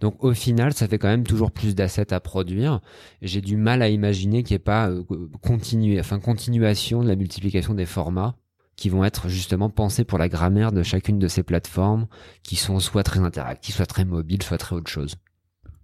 Donc 0.00 0.22
au 0.24 0.32
final, 0.34 0.72
ça 0.72 0.86
fait 0.88 0.98
quand 0.98 1.08
même 1.08 1.24
toujours 1.26 1.50
plus 1.50 1.74
d'assets 1.74 2.12
à 2.12 2.20
produire. 2.20 2.80
J'ai 3.22 3.40
du 3.40 3.56
mal 3.56 3.82
à 3.82 3.88
imaginer 3.88 4.42
qu'il 4.42 4.54
n'y 4.54 4.56
ait 4.56 4.58
pas 4.60 4.88
euh, 4.88 5.02
enfin 5.98 6.18
continuation 6.20 7.02
de 7.02 7.08
la 7.08 7.16
multiplication 7.16 7.74
des 7.74 7.86
formats 7.86 8.36
qui 8.80 8.88
vont 8.88 9.04
être 9.04 9.28
justement 9.28 9.68
pensés 9.68 10.04
pour 10.04 10.16
la 10.16 10.30
grammaire 10.30 10.72
de 10.72 10.82
chacune 10.82 11.18
de 11.18 11.28
ces 11.28 11.42
plateformes, 11.42 12.06
qui 12.42 12.56
sont 12.56 12.80
soit 12.80 13.02
très 13.02 13.20
interactives, 13.20 13.74
soit 13.74 13.84
très 13.84 14.06
mobiles, 14.06 14.42
soit 14.42 14.56
très 14.56 14.74
autre 14.74 14.90
chose. 14.90 15.16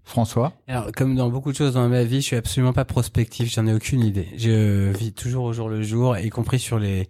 François? 0.03 0.55
Alors, 0.67 0.91
comme 0.93 1.15
dans 1.15 1.29
beaucoup 1.29 1.53
de 1.53 1.57
choses 1.57 1.75
dans 1.75 1.87
ma 1.91 2.05
vie, 2.05 2.23
je 2.23 2.27
suis 2.27 2.37
absolument 2.37 2.73
pas 2.73 2.87
prospectif, 2.87 3.53
j'en 3.53 3.67
ai 3.67 3.75
aucune 3.75 4.01
idée. 4.01 4.29
Je 4.39 4.97
vis 4.97 5.13
toujours 5.13 5.45
au 5.45 5.53
jour 5.53 5.69
le 5.69 5.83
jour, 5.83 6.17
y 6.17 6.31
compris 6.31 6.59
sur 6.59 6.79
les. 6.79 7.07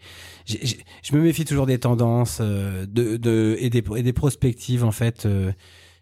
Je 0.47 1.15
me 1.15 1.21
méfie 1.21 1.45
toujours 1.45 1.67
des 1.67 1.79
tendances 1.79 2.39
euh, 2.41 2.85
de, 2.89 3.17
de 3.17 3.57
et 3.61 3.71
des 3.71 3.85
et 3.97 4.03
des 4.03 4.13
prospectives 4.13 4.83
en 4.83 4.93
fait. 4.93 5.25
euh, 5.25 5.53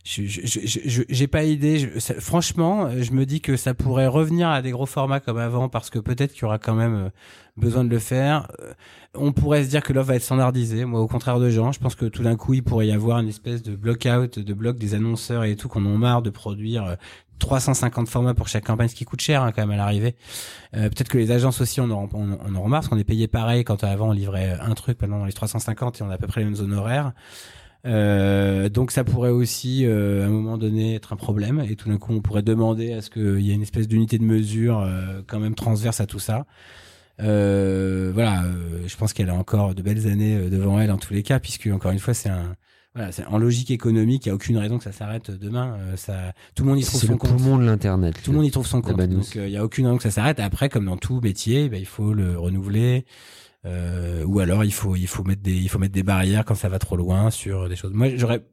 je 0.04 1.02
je- 1.08 1.26
pas 1.26 1.44
idée. 1.44 1.88
Franchement, 2.20 2.90
je 3.00 3.12
me 3.12 3.24
dis 3.24 3.40
que 3.40 3.56
ça 3.56 3.72
pourrait 3.74 4.06
revenir 4.06 4.48
à 4.50 4.60
des 4.60 4.70
gros 4.70 4.84
formats 4.86 5.18
comme 5.20 5.38
avant 5.38 5.68
parce 5.70 5.88
que 5.88 5.98
peut-être 5.98 6.32
qu'il 6.32 6.42
y 6.42 6.44
aura 6.44 6.58
quand 6.58 6.74
même 6.74 6.94
euh, 6.94 7.08
besoin 7.56 7.84
de 7.84 7.88
le 7.88 7.98
faire. 7.98 8.48
Euh, 8.62 8.72
On 9.14 9.32
pourrait 9.32 9.64
se 9.64 9.70
dire 9.70 9.82
que 9.82 9.92
l'offre 9.94 10.08
va 10.08 10.16
être 10.16 10.22
standardisée. 10.22 10.84
Moi, 10.84 11.00
au 11.00 11.06
contraire 11.08 11.38
de 11.38 11.48
Jean, 11.48 11.72
je 11.72 11.78
pense 11.80 11.94
que 11.94 12.04
tout 12.06 12.22
d'un 12.22 12.36
coup, 12.36 12.52
il 12.52 12.62
pourrait 12.62 12.88
y 12.88 12.92
avoir 12.92 13.18
une 13.20 13.28
espèce 13.28 13.62
de 13.62 13.74
block-out, 13.76 14.38
de 14.38 14.54
bloc 14.54 14.76
des 14.76 14.94
annonceurs 14.94 15.44
et 15.44 15.56
tout, 15.56 15.68
qu'on 15.68 15.84
en 15.86 15.96
marre 15.96 16.20
de 16.20 16.30
produire 16.30 16.84
euh, 16.84 16.94
350 17.38 18.08
formats 18.08 18.34
pour 18.34 18.48
chaque 18.48 18.64
campagne, 18.64 18.88
ce 18.88 18.94
qui 18.94 19.04
coûte 19.06 19.20
cher 19.22 19.42
hein, 19.42 19.52
quand 19.52 19.62
même 19.62 19.70
à 19.70 19.76
l'arrivée. 19.76 20.16
Euh, 20.76 20.88
Peut-être 20.90 21.08
que 21.08 21.16
les 21.18 21.30
agences 21.30 21.60
aussi, 21.62 21.80
on 21.80 21.90
en, 21.90 22.08
on, 22.12 22.38
on 22.46 22.54
en 22.56 22.62
remarque, 22.62 22.82
parce 22.84 22.88
qu'on 22.88 22.98
est 22.98 23.04
payé 23.04 23.26
pareil 23.26 23.64
quand 23.64 23.82
avant 23.84 24.08
on 24.08 24.12
livrait 24.12 24.58
un 24.60 24.74
truc, 24.74 25.00
maintenant 25.00 25.22
on 25.22 25.24
les 25.24 25.32
350 25.32 26.00
et 26.00 26.04
on 26.04 26.10
a 26.10 26.14
à 26.14 26.18
peu 26.18 26.26
près 26.26 26.40
les 26.42 26.50
mêmes 26.50 26.60
honoraires. 26.60 27.12
Euh, 27.86 28.68
donc 28.68 28.90
ça 28.90 29.04
pourrait 29.04 29.30
aussi, 29.30 29.84
euh, 29.84 30.24
à 30.24 30.26
un 30.26 30.30
moment 30.30 30.56
donné, 30.56 30.94
être 30.94 31.12
un 31.12 31.16
problème. 31.16 31.60
Et 31.68 31.76
tout 31.76 31.88
d'un 31.88 31.98
coup, 31.98 32.12
on 32.14 32.20
pourrait 32.20 32.42
demander 32.42 32.92
à 32.92 33.02
ce 33.02 33.10
qu'il 33.10 33.40
y 33.40 33.50
ait 33.50 33.54
une 33.54 33.62
espèce 33.62 33.88
d'unité 33.88 34.18
de 34.18 34.24
mesure 34.24 34.80
euh, 34.80 35.20
quand 35.26 35.38
même 35.40 35.54
transverse 35.54 36.00
à 36.00 36.06
tout 36.06 36.18
ça. 36.18 36.46
Euh, 37.20 38.10
voilà, 38.12 38.42
euh, 38.44 38.82
je 38.86 38.96
pense 38.96 39.12
qu'elle 39.12 39.30
a 39.30 39.34
encore 39.34 39.74
de 39.74 39.82
belles 39.82 40.06
années 40.08 40.34
euh, 40.36 40.50
devant 40.50 40.80
elle 40.80 40.90
en 40.90 40.98
tous 40.98 41.12
les 41.14 41.22
cas, 41.22 41.38
puisque 41.38 41.68
encore 41.68 41.92
une 41.92 41.98
fois, 42.00 42.14
c'est 42.14 42.28
un 42.30 42.56
voilà, 42.96 43.10
c'est 43.10 43.26
en 43.26 43.38
logique 43.38 43.72
économique, 43.72 44.24
il 44.24 44.28
y 44.28 44.32
a 44.32 44.34
aucune 44.36 44.56
raison 44.56 44.78
que 44.78 44.84
ça 44.84 44.92
s'arrête 44.92 45.32
demain. 45.32 45.76
Euh, 45.80 45.96
ça, 45.96 46.32
tout 46.54 46.62
le 46.62 46.68
monde 46.70 46.78
y 46.78 46.84
trouve 46.84 47.00
C'est 47.00 47.06
son 47.08 47.14
le 47.14 47.18
compte. 47.18 47.36
poumon 47.36 47.58
de 47.58 47.64
l'internet. 47.64 48.20
Tout 48.22 48.30
le 48.30 48.36
monde 48.36 48.46
y 48.46 48.52
trouve 48.52 48.68
son 48.68 48.82
compte. 48.82 48.96
Donc 49.00 49.34
il 49.34 49.48
y 49.48 49.56
a 49.56 49.64
aucune 49.64 49.86
raison 49.86 49.96
que 49.96 50.04
ça 50.04 50.12
s'arrête. 50.12 50.38
Après, 50.38 50.68
comme 50.68 50.84
dans 50.86 50.96
tout 50.96 51.20
métier, 51.20 51.68
ben, 51.68 51.80
il 51.80 51.86
faut 51.86 52.14
le 52.14 52.38
renouveler. 52.38 53.04
Euh, 53.66 54.24
ou 54.24 54.40
alors 54.40 54.62
il 54.64 54.72
faut 54.72 54.94
il 54.94 55.06
faut 55.06 55.24
mettre 55.24 55.42
des 55.42 55.54
il 55.54 55.68
faut 55.68 55.78
mettre 55.78 55.94
des 55.94 56.02
barrières 56.02 56.44
quand 56.44 56.54
ça 56.54 56.68
va 56.68 56.78
trop 56.78 56.96
loin 56.96 57.30
sur 57.30 57.68
des 57.68 57.76
choses. 57.76 57.92
Moi 57.92 58.16
j'aurais 58.16 58.44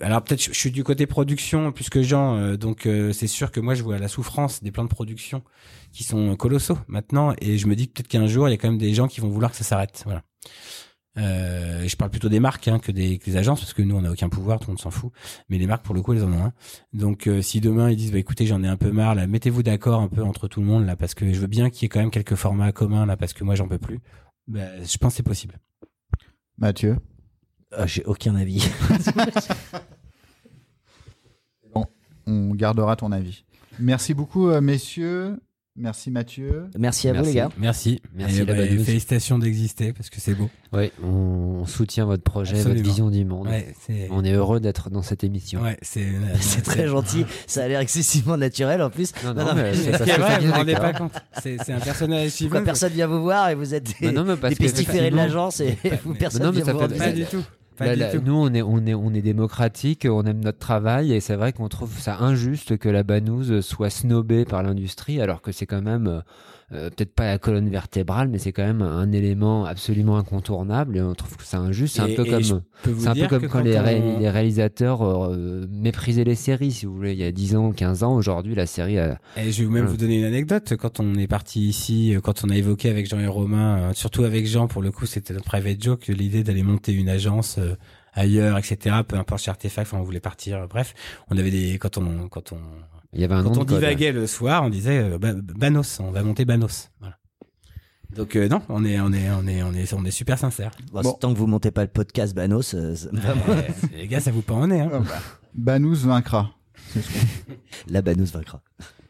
alors 0.00 0.22
peut-être 0.24 0.42
je 0.42 0.52
suis 0.52 0.70
du 0.70 0.84
côté 0.84 1.06
production 1.06 1.70
plus 1.70 1.90
que 1.90 2.02
Jean, 2.02 2.36
euh, 2.36 2.56
donc 2.56 2.86
euh, 2.86 3.12
c'est 3.12 3.26
sûr 3.26 3.50
que 3.50 3.60
moi 3.60 3.74
je 3.74 3.82
vois 3.82 3.98
la 3.98 4.08
souffrance 4.08 4.62
des 4.62 4.70
plans 4.70 4.84
de 4.84 4.88
production 4.88 5.42
qui 5.92 6.02
sont 6.02 6.34
colossaux 6.36 6.78
maintenant, 6.88 7.34
et 7.42 7.58
je 7.58 7.66
me 7.66 7.76
dis 7.76 7.88
peut-être 7.88 8.08
qu'un 8.08 8.26
jour 8.26 8.48
il 8.48 8.52
y 8.52 8.54
a 8.54 8.56
quand 8.56 8.68
même 8.68 8.78
des 8.78 8.94
gens 8.94 9.06
qui 9.06 9.20
vont 9.20 9.28
vouloir 9.28 9.50
que 9.50 9.56
ça 9.58 9.64
s'arrête. 9.64 10.02
Voilà. 10.06 10.22
Euh, 11.18 11.86
je 11.86 11.94
parle 11.96 12.10
plutôt 12.10 12.30
des 12.30 12.40
marques 12.40 12.68
hein, 12.68 12.78
que, 12.78 12.90
des, 12.90 13.18
que 13.18 13.26
des 13.26 13.36
agences 13.36 13.60
parce 13.60 13.74
que 13.74 13.82
nous 13.82 13.94
on 13.96 14.00
n'a 14.02 14.10
aucun 14.10 14.28
pouvoir, 14.30 14.58
tout 14.58 14.68
le 14.68 14.72
monde 14.72 14.80
s'en 14.80 14.90
fout. 14.90 15.12
Mais 15.48 15.58
les 15.58 15.66
marques 15.66 15.84
pour 15.84 15.94
le 15.94 16.02
coup 16.02 16.14
elles 16.14 16.24
en 16.24 16.32
ont 16.32 16.44
un. 16.46 16.52
Donc 16.92 17.26
euh, 17.26 17.42
si 17.42 17.60
demain 17.60 17.90
ils 17.90 17.96
disent 17.96 18.12
bah 18.12 18.18
écoutez 18.18 18.46
j'en 18.46 18.62
ai 18.62 18.68
un 18.68 18.76
peu 18.76 18.90
marre 18.90 19.14
là, 19.14 19.26
mettez-vous 19.26 19.62
d'accord 19.62 20.00
un 20.00 20.08
peu 20.08 20.22
entre 20.22 20.48
tout 20.48 20.60
le 20.60 20.66
monde 20.66 20.86
là 20.86 20.96
parce 20.96 21.14
que 21.14 21.30
je 21.32 21.40
veux 21.40 21.46
bien 21.46 21.68
qu'il 21.68 21.82
y 21.82 21.86
ait 21.86 21.88
quand 21.90 22.00
même 22.00 22.10
quelques 22.10 22.34
formats 22.36 22.72
communs 22.72 23.04
là 23.04 23.16
parce 23.16 23.32
que 23.34 23.44
moi 23.44 23.54
j'en 23.54 23.68
peux 23.68 23.78
plus. 23.78 24.00
Bah, 24.48 24.82
je 24.82 24.96
pense 24.98 25.12
que 25.12 25.16
c'est 25.18 25.22
possible. 25.22 25.58
Mathieu? 26.58 26.96
Ah, 27.72 27.86
J'ai 27.86 28.04
aucun 28.04 28.34
avis. 28.34 28.66
On 32.26 32.54
gardera 32.54 32.96
ton 32.96 33.12
avis. 33.12 33.44
Merci 33.78 34.14
beaucoup, 34.14 34.48
euh, 34.48 34.60
messieurs. 34.60 35.40
Merci 35.74 36.10
Mathieu. 36.10 36.66
Merci 36.78 37.08
à 37.08 37.14
vous, 37.14 37.24
les 37.24 37.32
gars. 37.32 37.48
Merci. 37.56 38.02
Merci, 38.14 38.40
Et, 38.40 38.44
bah, 38.44 38.54
félicitations 38.56 39.38
d'exister 39.38 39.94
parce 39.94 40.10
que 40.10 40.20
c'est 40.20 40.34
beau. 40.34 40.50
Oui, 40.74 40.92
on 41.02 41.64
soutient 41.64 42.04
votre 42.04 42.22
projet, 42.22 42.56
Absolument. 42.56 42.74
votre 42.76 42.88
vision 42.88 43.10
du 43.10 43.24
monde. 43.24 43.48
Ouais. 43.48 43.74
On 44.10 44.22
est 44.22 44.32
heureux 44.32 44.60
d'être 44.60 44.90
dans 44.90 45.00
cette 45.00 45.24
émission. 45.24 45.62
Ouais, 45.62 45.78
c'est. 45.80 46.06
C'est 46.40 46.60
très 46.62 46.88
gentil. 46.88 47.24
Ça 47.46 47.64
a 47.64 47.68
l'air 47.68 47.80
excessivement 47.80 48.36
naturel 48.36 48.82
en 48.82 48.90
plus. 48.90 49.14
Non, 49.24 49.32
Non, 49.32 49.44
non, 49.44 49.48
non, 49.50 49.54
mais 49.54 49.72
mais- 49.72 49.96
ça, 49.98 50.04
vrai, 50.18 50.40
vous 50.40 50.52
rendez 50.52 50.74
pas 50.74 50.92
compte. 50.92 51.12
C'est 51.42 51.58
un 51.70 51.80
personnage 51.80 52.38
Pourquoi 52.38 52.60
personne 52.62 52.92
vient 52.92 53.06
vous 53.06 53.22
voir 53.22 53.48
et 53.48 53.54
vous 53.54 53.72
êtes 53.74 53.98
des, 53.98 54.12
Non, 54.12 54.24
non, 54.24 54.32
mais 54.32 54.36
parce 54.36 54.54
des 54.54 54.64
pestiférés 54.66 55.10
de 55.10 55.16
l'agence 55.16 55.60
et 55.60 55.78
vous, 56.04 56.14
personne 56.14 56.42
ça 56.42 56.72
vous 56.72 56.78
rendre 56.78 56.96
Pas 56.96 57.12
du 57.12 57.24
tout. 57.24 57.42
Pas 57.82 57.88
Là, 57.88 57.94
du 57.94 58.00
là, 58.00 58.12
tout. 58.12 58.22
nous, 58.24 58.34
on 58.34 58.52
est, 58.54 58.62
on, 58.62 58.78
est, 58.86 58.94
on 58.94 59.12
est 59.12 59.22
démocratique, 59.22 60.06
on 60.10 60.22
aime 60.24 60.40
notre 60.40 60.58
travail, 60.58 61.12
et 61.12 61.20
c'est 61.20 61.36
vrai 61.36 61.52
qu'on 61.52 61.68
trouve 61.68 61.98
ça 61.98 62.18
injuste 62.18 62.78
que 62.78 62.88
la 62.88 63.02
banouse 63.02 63.60
soit 63.60 63.90
snobée 63.90 64.44
par 64.44 64.62
l'industrie, 64.62 65.20
alors 65.20 65.42
que 65.42 65.52
c'est 65.52 65.66
quand 65.66 65.82
même, 65.82 66.22
euh, 66.72 66.88
peut-être 66.90 67.14
pas 67.14 67.26
la 67.26 67.38
colonne 67.38 67.68
vertébrale, 67.68 68.28
mais 68.28 68.38
c'est 68.38 68.52
quand 68.52 68.64
même 68.64 68.82
un 68.82 69.10
élément 69.12 69.64
absolument 69.64 70.16
incontournable, 70.16 70.96
et 70.96 71.02
on 71.02 71.14
trouve 71.14 71.36
que 71.36 71.44
c'est 71.44 71.56
injuste. 71.56 71.96
C'est 71.96 72.02
un 72.02 72.14
peu 72.14 72.24
comme, 72.24 72.42
c'est 72.42 73.06
un 73.08 73.14
peu 73.14 73.26
comme 73.28 73.48
quand, 73.48 73.60
les, 73.60 73.78
on- 73.78 73.82
ré- 73.82 74.02
les 74.20 74.30
réalisateurs 74.30 75.02
euh, 75.04 75.66
méprisaient 75.70 76.24
les 76.24 76.34
séries, 76.34 76.72
si 76.72 76.86
vous 76.86 76.94
voulez, 76.96 77.12
il 77.12 77.18
y 77.18 77.24
a 77.24 77.32
10 77.32 77.56
ans, 77.56 77.72
15 77.72 78.02
ans. 78.02 78.14
Aujourd'hui, 78.14 78.54
la 78.54 78.66
série, 78.66 78.98
a- 78.98 79.18
Et 79.36 79.52
je 79.52 79.58
vais 79.62 79.64
même 79.68 79.72
Voilà. 79.82 79.90
vous 79.90 79.96
donner 79.96 80.18
une 80.18 80.24
anecdote. 80.24 80.74
Quand 80.78 80.98
on 81.00 81.14
est 81.14 81.26
parti 81.26 81.68
ici, 81.68 82.14
euh, 82.14 82.20
quand 82.20 82.42
on 82.44 82.48
a 82.50 82.56
évoqué 82.56 82.88
avec 82.90 83.06
Jean 83.08 83.20
et 83.20 83.26
Romain, 83.26 83.78
euh, 83.78 83.92
surtout 83.94 84.24
avec 84.24 84.46
Jean, 84.46 84.66
pour 84.66 84.82
le 84.82 84.90
coup, 84.90 85.06
c'était 85.06 85.34
notre 85.34 85.44
private 85.46 85.82
joke, 85.82 86.06
l'idée 86.08 86.42
d'aller 86.42 86.62
monter 86.62 86.92
une 86.92 87.08
agence 87.08 87.58
ailleurs, 88.14 88.58
etc. 88.58 88.96
Peu 89.06 89.16
importe 89.16 89.42
chez 89.42 89.50
Artefact, 89.50 89.88
enfin, 89.88 89.98
on 90.00 90.04
voulait 90.04 90.20
partir. 90.20 90.66
Bref, 90.68 90.94
on 91.30 91.38
avait 91.38 91.50
des 91.50 91.78
quand 91.78 91.96
on 91.98 92.28
quand 92.28 92.52
on 92.52 92.58
il 93.12 93.20
y 93.20 93.24
avait 93.24 93.34
un 93.34 93.42
quand 93.42 93.50
nom 93.54 93.60
on 93.60 93.64
de 93.64 93.68
code. 93.68 93.78
divaguait 93.80 94.12
le 94.12 94.26
soir, 94.26 94.62
on 94.64 94.70
disait 94.70 94.98
euh, 94.98 95.18
Ba- 95.18 95.34
Banos, 95.34 96.00
on 96.00 96.10
va 96.10 96.22
monter 96.22 96.44
Banos. 96.44 96.90
Voilà. 97.00 97.18
Donc 98.14 98.36
euh, 98.36 98.46
non, 98.48 98.60
on 98.68 98.84
est 98.84 99.00
on 99.00 99.12
est 99.12 99.30
on 99.30 99.46
est 99.46 99.62
on 99.62 99.72
est 99.72 99.92
on 99.94 100.04
est 100.04 100.10
super 100.10 100.38
sincère. 100.38 100.70
Bon, 100.92 101.00
Bon. 101.02 101.12
Tant 101.14 101.32
que 101.32 101.38
vous 101.38 101.46
montez 101.46 101.70
pas 101.70 101.82
le 101.82 101.88
podcast 101.90 102.34
Banos, 102.34 102.74
euh, 102.74 102.94
ça- 102.94 103.08
les 103.94 104.06
gars, 104.08 104.20
ça 104.20 104.30
vous 104.30 104.42
pend 104.42 104.60
au 104.62 104.66
nez. 104.66 104.80
Hein. 104.80 104.90
Ah 104.92 104.98
bah, 105.00 105.20
Banous 105.54 105.96
vaincra. 106.06 106.50
La 107.88 108.02
Banos 108.02 108.32
vaincra. 108.32 108.62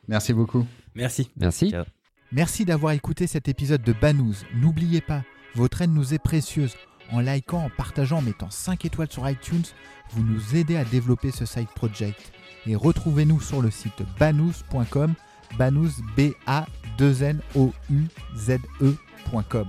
Merci 0.09 0.33
beaucoup. 0.33 0.67
Merci. 0.95 1.31
Merci. 1.37 1.71
Ciao. 1.71 1.85
Merci 2.33 2.65
d'avoir 2.65 2.93
écouté 2.93 3.27
cet 3.27 3.49
épisode 3.49 3.83
de 3.83 3.93
Banous. 3.93 4.37
N'oubliez 4.55 5.01
pas, 5.01 5.23
votre 5.55 5.83
aide 5.83 5.91
nous 5.91 6.15
est 6.15 6.19
précieuse. 6.19 6.75
En 7.11 7.21
likant, 7.21 7.65
en 7.65 7.71
partageant, 7.71 8.19
en 8.19 8.23
mettant 8.23 8.49
5 8.51 8.85
étoiles 8.87 9.11
sur 9.11 9.29
iTunes, 9.29 9.65
vous 10.11 10.23
nous 10.23 10.57
aidez 10.57 10.77
à 10.77 10.85
développer 10.85 11.31
ce 11.31 11.45
side 11.45 11.69
project. 11.75 12.33
Et 12.67 12.77
retrouvez-nous 12.77 13.41
sur 13.41 13.61
le 13.61 13.71
site 13.71 14.03
banous.com, 14.19 15.15
banous 15.59 15.91
b 16.17 16.33
a 16.47 16.67
2 16.99 17.23
n 17.23 17.41
o 17.55 17.73
u 17.91 18.07
z 18.37 18.59
e.com. 18.81 19.67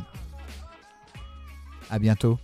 À 1.89 1.99
bientôt. 1.99 2.37